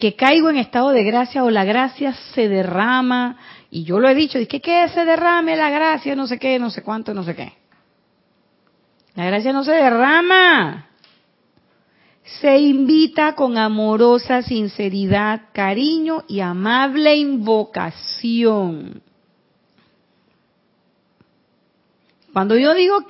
[0.00, 3.36] que caigo en estado de gracia o la gracia se derrama,
[3.70, 6.70] y yo lo he dicho, que que se derrame la gracia, no sé qué, no
[6.70, 7.52] sé cuánto, no sé qué.
[9.14, 10.86] La gracia no se derrama.
[12.40, 19.02] Se invita con amorosa sinceridad, cariño y amable invocación.
[22.32, 23.04] Cuando yo digo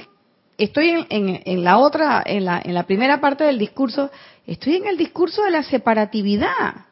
[0.65, 4.11] estoy en, en, la otra, en la, en la primera parte del discurso,
[4.53, 6.87] estoy en el discurso de la separatividad.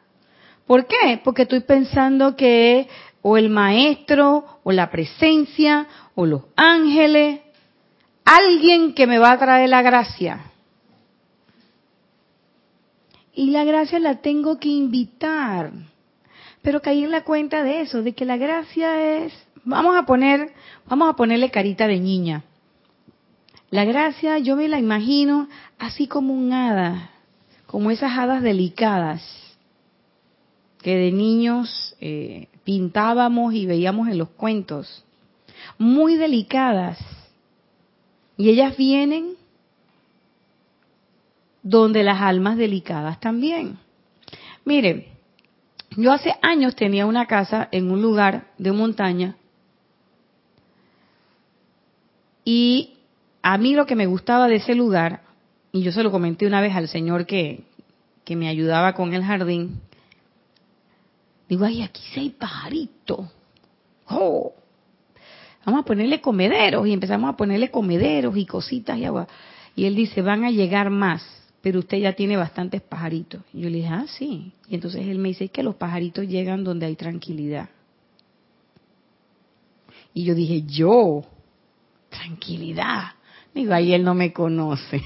[0.65, 1.19] ¿Por qué?
[1.23, 2.87] Porque estoy pensando que
[3.21, 5.85] o el maestro, o la presencia,
[6.15, 7.41] o los ángeles,
[8.23, 10.39] alguien que me va a traer la gracia.
[13.33, 15.71] Y la gracia la tengo que invitar.
[16.61, 19.33] Pero caí en la cuenta de eso, de que la gracia es,
[19.65, 20.53] vamos a poner,
[20.87, 22.43] vamos a ponerle carita de niña.
[23.69, 27.11] La gracia yo me la imagino así como un hada,
[27.69, 29.21] como esas hadas delicadas
[30.81, 35.05] que de niños eh, pintábamos y veíamos en los cuentos,
[35.77, 36.97] muy delicadas.
[38.37, 39.35] Y ellas vienen
[41.61, 43.77] donde las almas delicadas también.
[44.65, 45.05] Miren,
[45.95, 49.37] yo hace años tenía una casa en un lugar de montaña
[52.43, 52.97] y
[53.43, 55.28] a mí lo que me gustaba de ese lugar,
[55.71, 57.63] y yo se lo comenté una vez al señor que,
[58.23, 59.81] que me ayudaba con el jardín,
[61.47, 63.27] digo, ay, aquí sí hay pajaritos.
[64.07, 64.53] Oh,
[65.65, 69.27] vamos a ponerle comederos y empezamos a ponerle comederos y cositas y agua.
[69.75, 71.23] Y él dice, van a llegar más,
[71.61, 73.41] pero usted ya tiene bastantes pajaritos.
[73.53, 74.51] Y yo le dije, ah, sí.
[74.67, 77.69] Y entonces él me dice, es que los pajaritos llegan donde hay tranquilidad.
[80.13, 81.23] Y yo dije, yo,
[82.09, 83.13] tranquilidad.
[83.53, 85.03] Digo, ahí él no me conoce.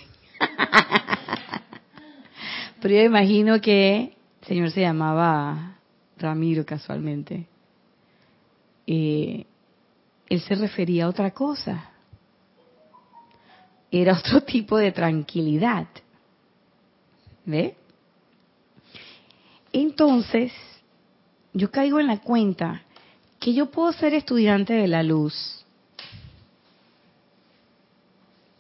[2.82, 5.78] Pero yo imagino que el señor se llamaba
[6.18, 7.48] Ramiro casualmente.
[8.86, 11.90] Él se refería a otra cosa.
[13.92, 15.88] Era otro tipo de tranquilidad.
[17.46, 17.76] ¿Ve?
[19.72, 20.52] Entonces,
[21.54, 22.84] yo caigo en la cuenta
[23.40, 25.66] que yo puedo ser estudiante de la luz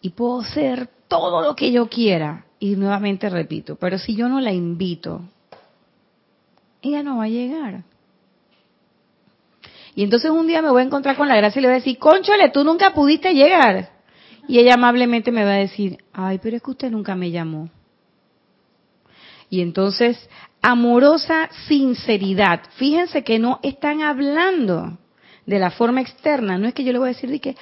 [0.01, 2.45] y puedo ser todo lo que yo quiera.
[2.59, 5.21] Y nuevamente repito, pero si yo no la invito,
[6.81, 7.83] ella no va a llegar.
[9.95, 11.79] Y entonces un día me voy a encontrar con la gracia y le voy a
[11.79, 13.89] decir, conchole, tú nunca pudiste llegar.
[14.47, 17.69] Y ella amablemente me va a decir, ay, pero es que usted nunca me llamó.
[19.51, 20.17] Y entonces,
[20.63, 22.61] amorosa sinceridad.
[22.77, 24.97] Fíjense que no están hablando
[25.45, 26.57] de la forma externa.
[26.57, 27.55] No es que yo le voy a decir de que,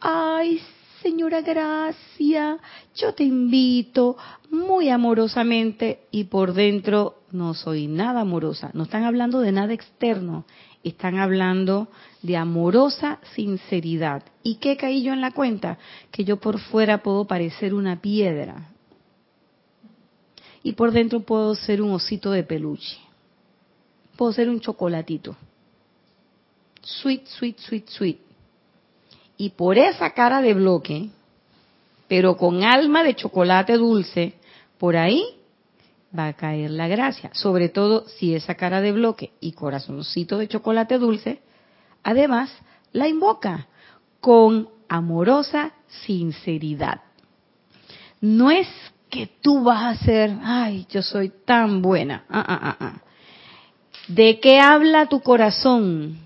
[0.00, 0.62] ay,
[1.04, 2.58] señora Gracia,
[2.96, 4.16] yo te invito
[4.50, 8.70] muy amorosamente y por dentro no soy nada amorosa.
[8.72, 10.46] No están hablando de nada externo,
[10.82, 11.88] están hablando
[12.22, 14.22] de amorosa sinceridad.
[14.42, 15.78] ¿Y qué caí yo en la cuenta?
[16.10, 18.70] Que yo por fuera puedo parecer una piedra
[20.62, 22.96] y por dentro puedo ser un osito de peluche.
[24.16, 25.36] Puedo ser un chocolatito.
[26.80, 28.23] Sweet, sweet, sweet, sweet.
[29.36, 31.10] Y por esa cara de bloque,
[32.08, 34.34] pero con alma de chocolate dulce,
[34.78, 35.24] por ahí
[36.16, 37.30] va a caer la gracia.
[37.32, 41.40] Sobre todo si esa cara de bloque y corazoncito de chocolate dulce,
[42.02, 42.50] además
[42.92, 43.66] la invoca
[44.20, 45.72] con amorosa
[46.06, 47.00] sinceridad.
[48.20, 48.68] No es
[49.10, 52.24] que tú vas a ser, ay, yo soy tan buena.
[52.28, 53.02] Ah, ah, ah,
[54.08, 56.23] ¿De qué habla tu corazón?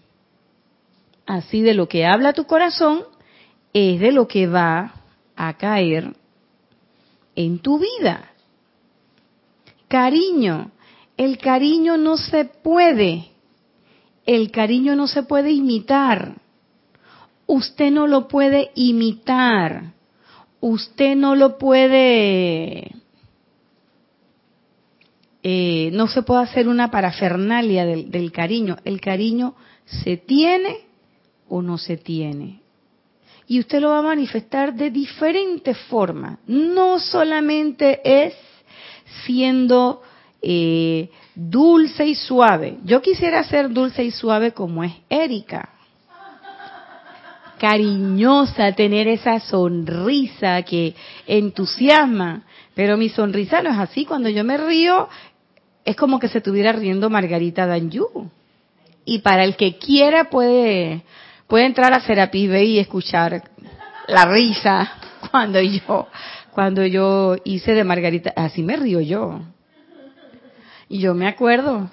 [1.29, 3.05] Así de lo que habla tu corazón
[3.73, 4.95] es de lo que va
[5.37, 6.17] a caer
[7.37, 8.33] en tu vida.
[9.87, 10.73] Cariño,
[11.17, 13.29] el cariño no se puede,
[14.27, 16.35] el cariño no se puede imitar.
[17.47, 19.93] Usted no lo puede imitar
[20.61, 22.91] usted no lo puede,
[25.43, 28.77] eh, no se puede hacer una parafernalia del, del cariño.
[28.85, 29.55] El cariño
[29.85, 30.88] se tiene
[31.49, 32.61] o no se tiene.
[33.47, 36.39] Y usted lo va a manifestar de diferentes formas.
[36.47, 38.35] No solamente es
[39.25, 40.03] siendo
[40.43, 42.79] eh, dulce y suave.
[42.85, 45.71] Yo quisiera ser dulce y suave como es Erika
[47.59, 50.95] cariñosa, tener esa sonrisa que
[51.27, 52.45] entusiasma.
[52.75, 54.07] Pero mi sonrisa no es así.
[54.07, 55.09] Cuando yo me río,
[55.85, 58.31] es como que se estuviera riendo Margarita Danju.
[59.05, 61.03] Y para el que quiera puede,
[61.49, 63.43] puede entrar a Serapis Bay y escuchar
[64.07, 64.93] la risa
[65.31, 66.07] cuando yo,
[66.53, 68.33] cuando yo hice de Margarita.
[68.37, 69.41] Así me río yo.
[70.89, 71.91] Y yo me acuerdo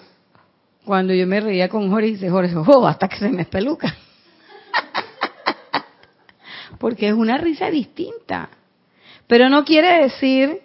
[0.85, 3.95] cuando yo me reía con Jorge y dice Jorge, oh, hasta que se me espeluca
[6.79, 8.49] porque es una risa distinta.
[9.27, 10.61] Pero no quiere decir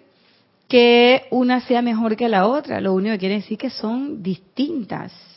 [0.67, 5.30] que una sea mejor que la otra, lo único que quiere decir que son distintas.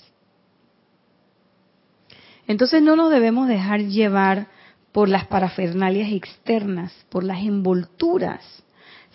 [2.47, 4.49] Entonces no nos debemos dejar llevar
[4.93, 8.43] por las parafernalias externas, por las envolturas,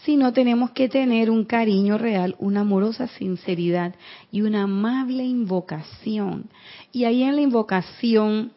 [0.03, 3.95] sino tenemos que tener un cariño real, una amorosa sinceridad
[4.32, 6.49] y una amable invocación.
[6.91, 8.51] Y ahí en la invocación,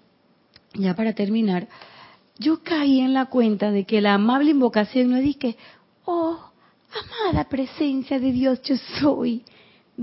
[0.75, 1.68] ya para terminar,
[2.39, 5.57] yo caí en la cuenta de que la amable invocación no es que,
[6.05, 6.39] oh,
[6.91, 9.45] amada presencia de Dios yo soy,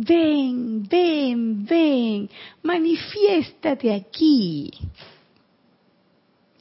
[0.06, 2.30] ven, ven, ven,
[2.64, 4.72] manifiéstate aquí.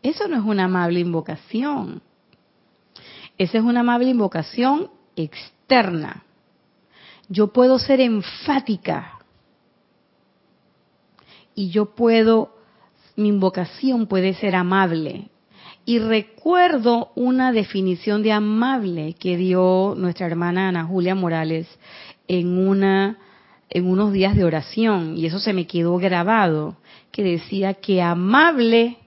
[0.02, 2.02] Eso no es una amable invocación.
[3.36, 6.24] Esa es una amable invocación externa.
[7.28, 9.18] yo puedo ser enfática
[11.54, 12.54] y yo puedo,
[13.16, 15.28] mi invocación puede ser amable.
[15.84, 21.66] Y recuerdo una definición de amable que dio nuestra hermana Ana Julia Morales
[22.28, 23.18] en una
[23.70, 26.76] en unos días de oración y eso se me quedó grabado
[27.12, 28.98] que decía que amable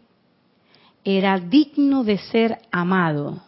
[1.04, 3.42] era digno de ser amado.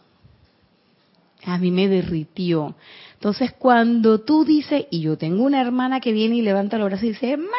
[1.46, 2.74] A mí me derritió.
[3.14, 7.06] Entonces cuando tú dices, y yo tengo una hermana que viene y levanta la brazo
[7.06, 7.50] y dice, magna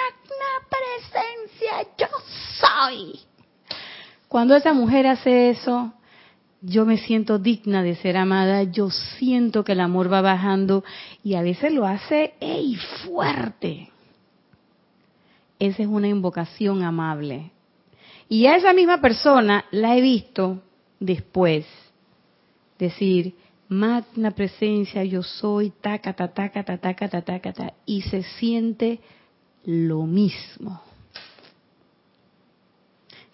[0.69, 2.07] presencia, yo
[2.59, 3.19] soy.
[4.27, 5.93] Cuando esa mujer hace eso,
[6.67, 10.83] yo me siento digna de ser amada, yo siento que el amor va bajando
[11.23, 12.75] y a veces lo hace ¡ey!
[13.03, 13.91] fuerte.
[15.59, 17.51] Esa es una invocación amable.
[18.27, 20.63] Y a esa misma persona la he visto
[20.99, 21.67] después
[22.79, 23.35] decir,
[23.67, 28.99] magna presencia, yo soy, taca, ta, taca, ta, taca, ta, taca, ta, y se siente
[29.65, 30.81] lo mismo.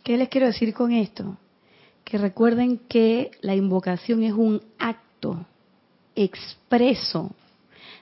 [0.04, 1.38] ¿Qué les quiero decir con esto?
[2.12, 5.46] Que recuerden que la invocación es un acto
[6.14, 7.32] expreso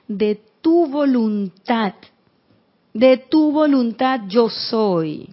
[0.08, 1.94] de tu voluntad,
[2.92, 5.32] de tu voluntad yo soy.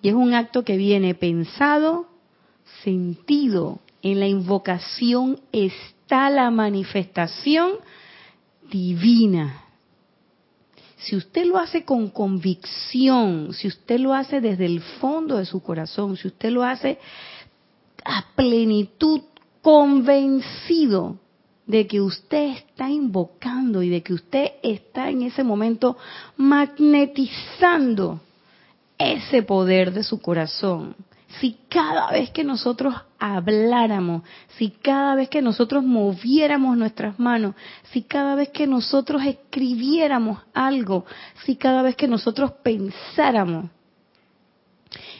[0.00, 2.06] Y es un acto que viene pensado,
[2.82, 3.80] sentido.
[4.00, 7.72] En la invocación está la manifestación
[8.70, 9.64] divina.
[10.98, 15.62] Si usted lo hace con convicción, si usted lo hace desde el fondo de su
[15.62, 16.98] corazón, si usted lo hace
[18.04, 19.20] a plenitud,
[19.62, 21.18] convencido
[21.66, 25.98] de que usted está invocando y de que usted está en ese momento
[26.36, 28.20] magnetizando
[28.96, 30.96] ese poder de su corazón.
[31.40, 34.22] Si cada vez que nosotros habláramos,
[34.56, 37.54] si cada vez que nosotros moviéramos nuestras manos,
[37.92, 41.04] si cada vez que nosotros escribiéramos algo,
[41.44, 43.66] si cada vez que nosotros pensáramos,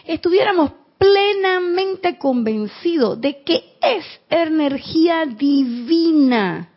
[0.06, 6.70] estuviéramos plenamente convencidos de que es energía divina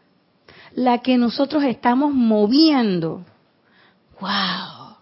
[0.76, 3.26] la que nosotros estamos moviendo.
[4.20, 4.98] ¡Wow!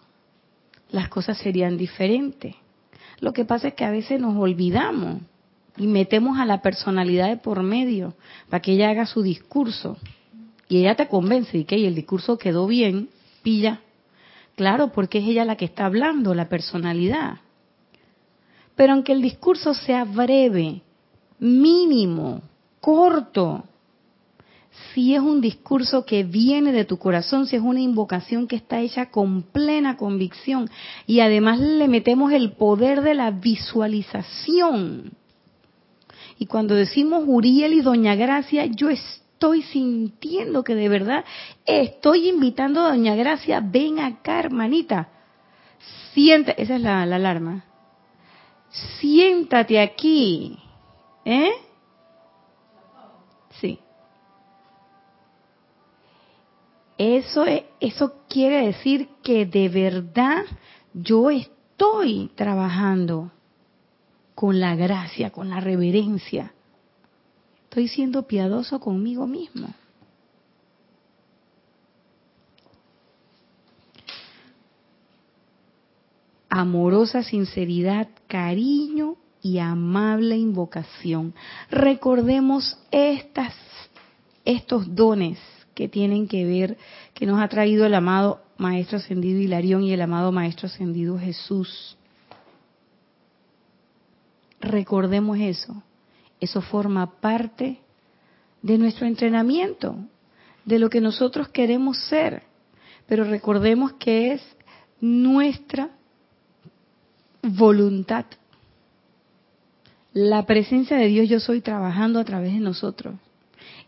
[0.90, 2.56] Las cosas serían diferentes.
[3.20, 5.20] Lo que pasa es que a veces nos olvidamos
[5.76, 8.14] y metemos a la personalidad de por medio
[8.48, 9.96] para que ella haga su discurso.
[10.68, 13.08] Y ella te convence de que el discurso quedó bien,
[13.42, 13.80] pilla.
[14.56, 17.38] Claro, porque es ella la que está hablando, la personalidad.
[18.76, 20.82] Pero aunque el discurso sea breve,
[21.38, 22.42] mínimo,
[22.80, 23.64] corto,
[24.92, 28.80] si es un discurso que viene de tu corazón, si es una invocación que está
[28.80, 30.68] hecha con plena convicción
[31.06, 35.12] y además le metemos el poder de la visualización.
[36.38, 41.24] Y cuando decimos Uriel y Doña Gracia, yo estoy sintiendo que de verdad
[41.66, 45.08] estoy invitando a Doña Gracia, ven acá, hermanita.
[46.12, 47.64] Siente, esa es la, la alarma.
[48.98, 50.58] Siéntate aquí.
[51.24, 51.50] ¿Eh?
[57.02, 57.46] Eso,
[57.80, 60.44] eso quiere decir que de verdad
[60.92, 63.32] yo estoy trabajando
[64.34, 66.52] con la gracia, con la reverencia.
[67.64, 69.72] Estoy siendo piadoso conmigo mismo.
[76.50, 81.32] Amorosa sinceridad, cariño y amable invocación.
[81.70, 83.54] Recordemos estas,
[84.44, 85.38] estos dones
[85.74, 86.76] que tienen que ver,
[87.14, 91.96] que nos ha traído el amado Maestro Ascendido Hilarión y el amado Maestro Ascendido Jesús.
[94.60, 95.82] Recordemos eso.
[96.40, 97.78] Eso forma parte
[98.62, 99.96] de nuestro entrenamiento,
[100.64, 102.42] de lo que nosotros queremos ser.
[103.06, 104.42] Pero recordemos que es
[105.00, 105.90] nuestra
[107.42, 108.26] voluntad.
[110.12, 113.14] La presencia de Dios yo soy trabajando a través de nosotros.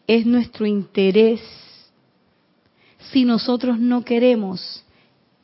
[0.07, 1.41] Es nuestro interés
[3.11, 4.85] si nosotros no queremos,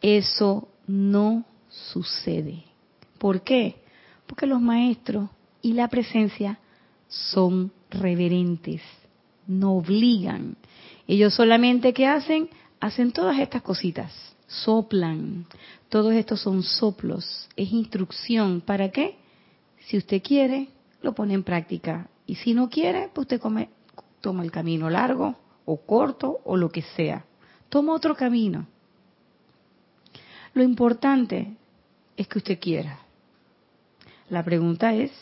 [0.01, 2.65] eso no sucede.
[3.19, 3.77] ¿Por qué?
[4.27, 5.29] Porque los maestros
[5.63, 6.59] y la presencia
[7.09, 8.83] son reverentes,
[9.47, 10.57] no obligan.
[11.07, 12.49] Ellos solamente ¿qué hacen?
[12.81, 14.13] Hacen todas estas cositas,
[14.47, 15.47] soplan.
[15.89, 18.61] Todos estos son soplos, es instrucción.
[18.61, 19.17] ¿Para qué?
[19.87, 20.69] Si usted quiere,
[21.03, 22.09] lo pone en práctica.
[22.27, 23.71] Y si no quiere, pues usted come,
[24.21, 25.35] toma el camino largo
[25.65, 27.25] o corto o lo que sea
[27.69, 28.67] toma otro camino.
[30.55, 31.57] Lo importante
[32.17, 33.01] es que usted quiera.
[34.29, 35.13] La pregunta es,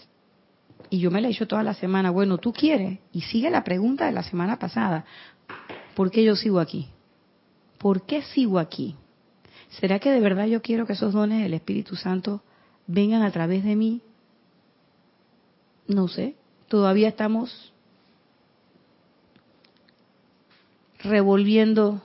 [0.91, 3.65] y yo me la he hecho toda la semana, bueno, tú quieres, y sigue la
[3.65, 5.05] pregunta de la semana pasada,
[5.95, 6.89] ¿por qué yo sigo aquí?
[7.79, 8.97] ¿Por qué sigo aquí?
[9.81, 12.43] ¿Será que de verdad yo quiero que esos dones del Espíritu Santo
[12.87, 14.01] vengan a través de mí?
[15.87, 16.37] No sé,
[16.69, 17.73] todavía estamos
[21.01, 22.03] revolviendo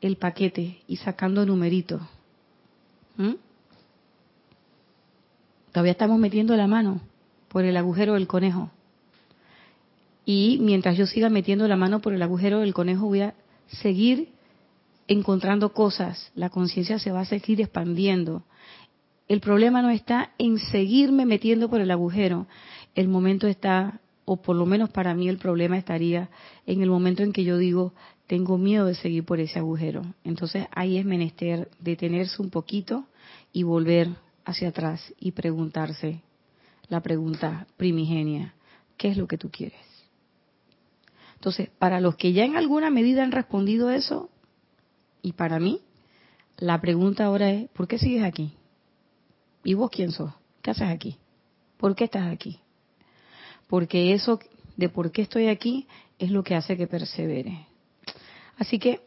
[0.00, 2.02] el paquete y sacando numeritos.
[3.16, 3.34] ¿Mm?
[5.72, 7.00] Todavía estamos metiendo la mano
[7.48, 8.70] por el agujero del conejo.
[10.24, 13.34] Y mientras yo siga metiendo la mano por el agujero del conejo, voy a
[13.66, 14.28] seguir
[15.06, 16.30] encontrando cosas.
[16.34, 18.42] La conciencia se va a seguir expandiendo.
[19.26, 22.46] El problema no está en seguirme metiendo por el agujero.
[22.94, 26.28] El momento está, o por lo menos para mí el problema estaría
[26.66, 27.92] en el momento en que yo digo,
[28.28, 30.02] tengo miedo de seguir por ese agujero.
[30.22, 33.06] Entonces ahí es menester detenerse un poquito
[33.52, 34.10] y volver
[34.44, 36.20] hacia atrás y preguntarse
[36.88, 38.54] la pregunta primigenia,
[38.96, 39.80] ¿qué es lo que tú quieres?
[41.34, 44.28] Entonces, para los que ya en alguna medida han respondido eso,
[45.22, 45.80] y para mí,
[46.56, 48.54] la pregunta ahora es, ¿por qué sigues aquí?
[49.64, 50.32] ¿Y vos quién sos?
[50.62, 51.16] ¿Qué haces aquí?
[51.76, 52.60] ¿Por qué estás aquí?
[53.68, 54.40] Porque eso
[54.76, 55.86] de por qué estoy aquí
[56.18, 57.67] es lo que hace que persevere.
[58.58, 59.00] Así que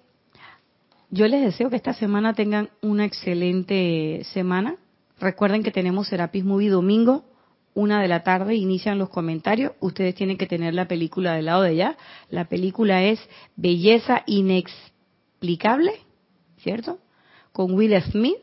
[1.10, 4.78] yo les deseo que esta semana tengan una excelente semana.
[5.20, 7.26] Recuerden que tenemos Serapis Movie domingo,
[7.74, 9.74] una de la tarde, inician los comentarios.
[9.80, 11.98] Ustedes tienen que tener la película del lado de allá.
[12.30, 13.20] La película es
[13.56, 15.94] Belleza Inexplicable,
[16.60, 17.00] ¿cierto?
[17.52, 18.38] Con Will Smith.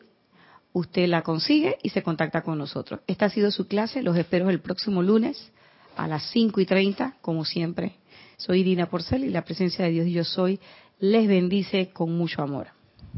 [0.73, 3.01] Usted la consigue y se contacta con nosotros.
[3.07, 4.03] Esta ha sido su clase.
[4.03, 5.53] Los espero el próximo lunes
[5.97, 7.97] a las 5 y 30, como siempre.
[8.37, 10.61] Soy Irina Porcel y la presencia de Dios y yo soy
[11.01, 12.78] les bendice con mucho amor.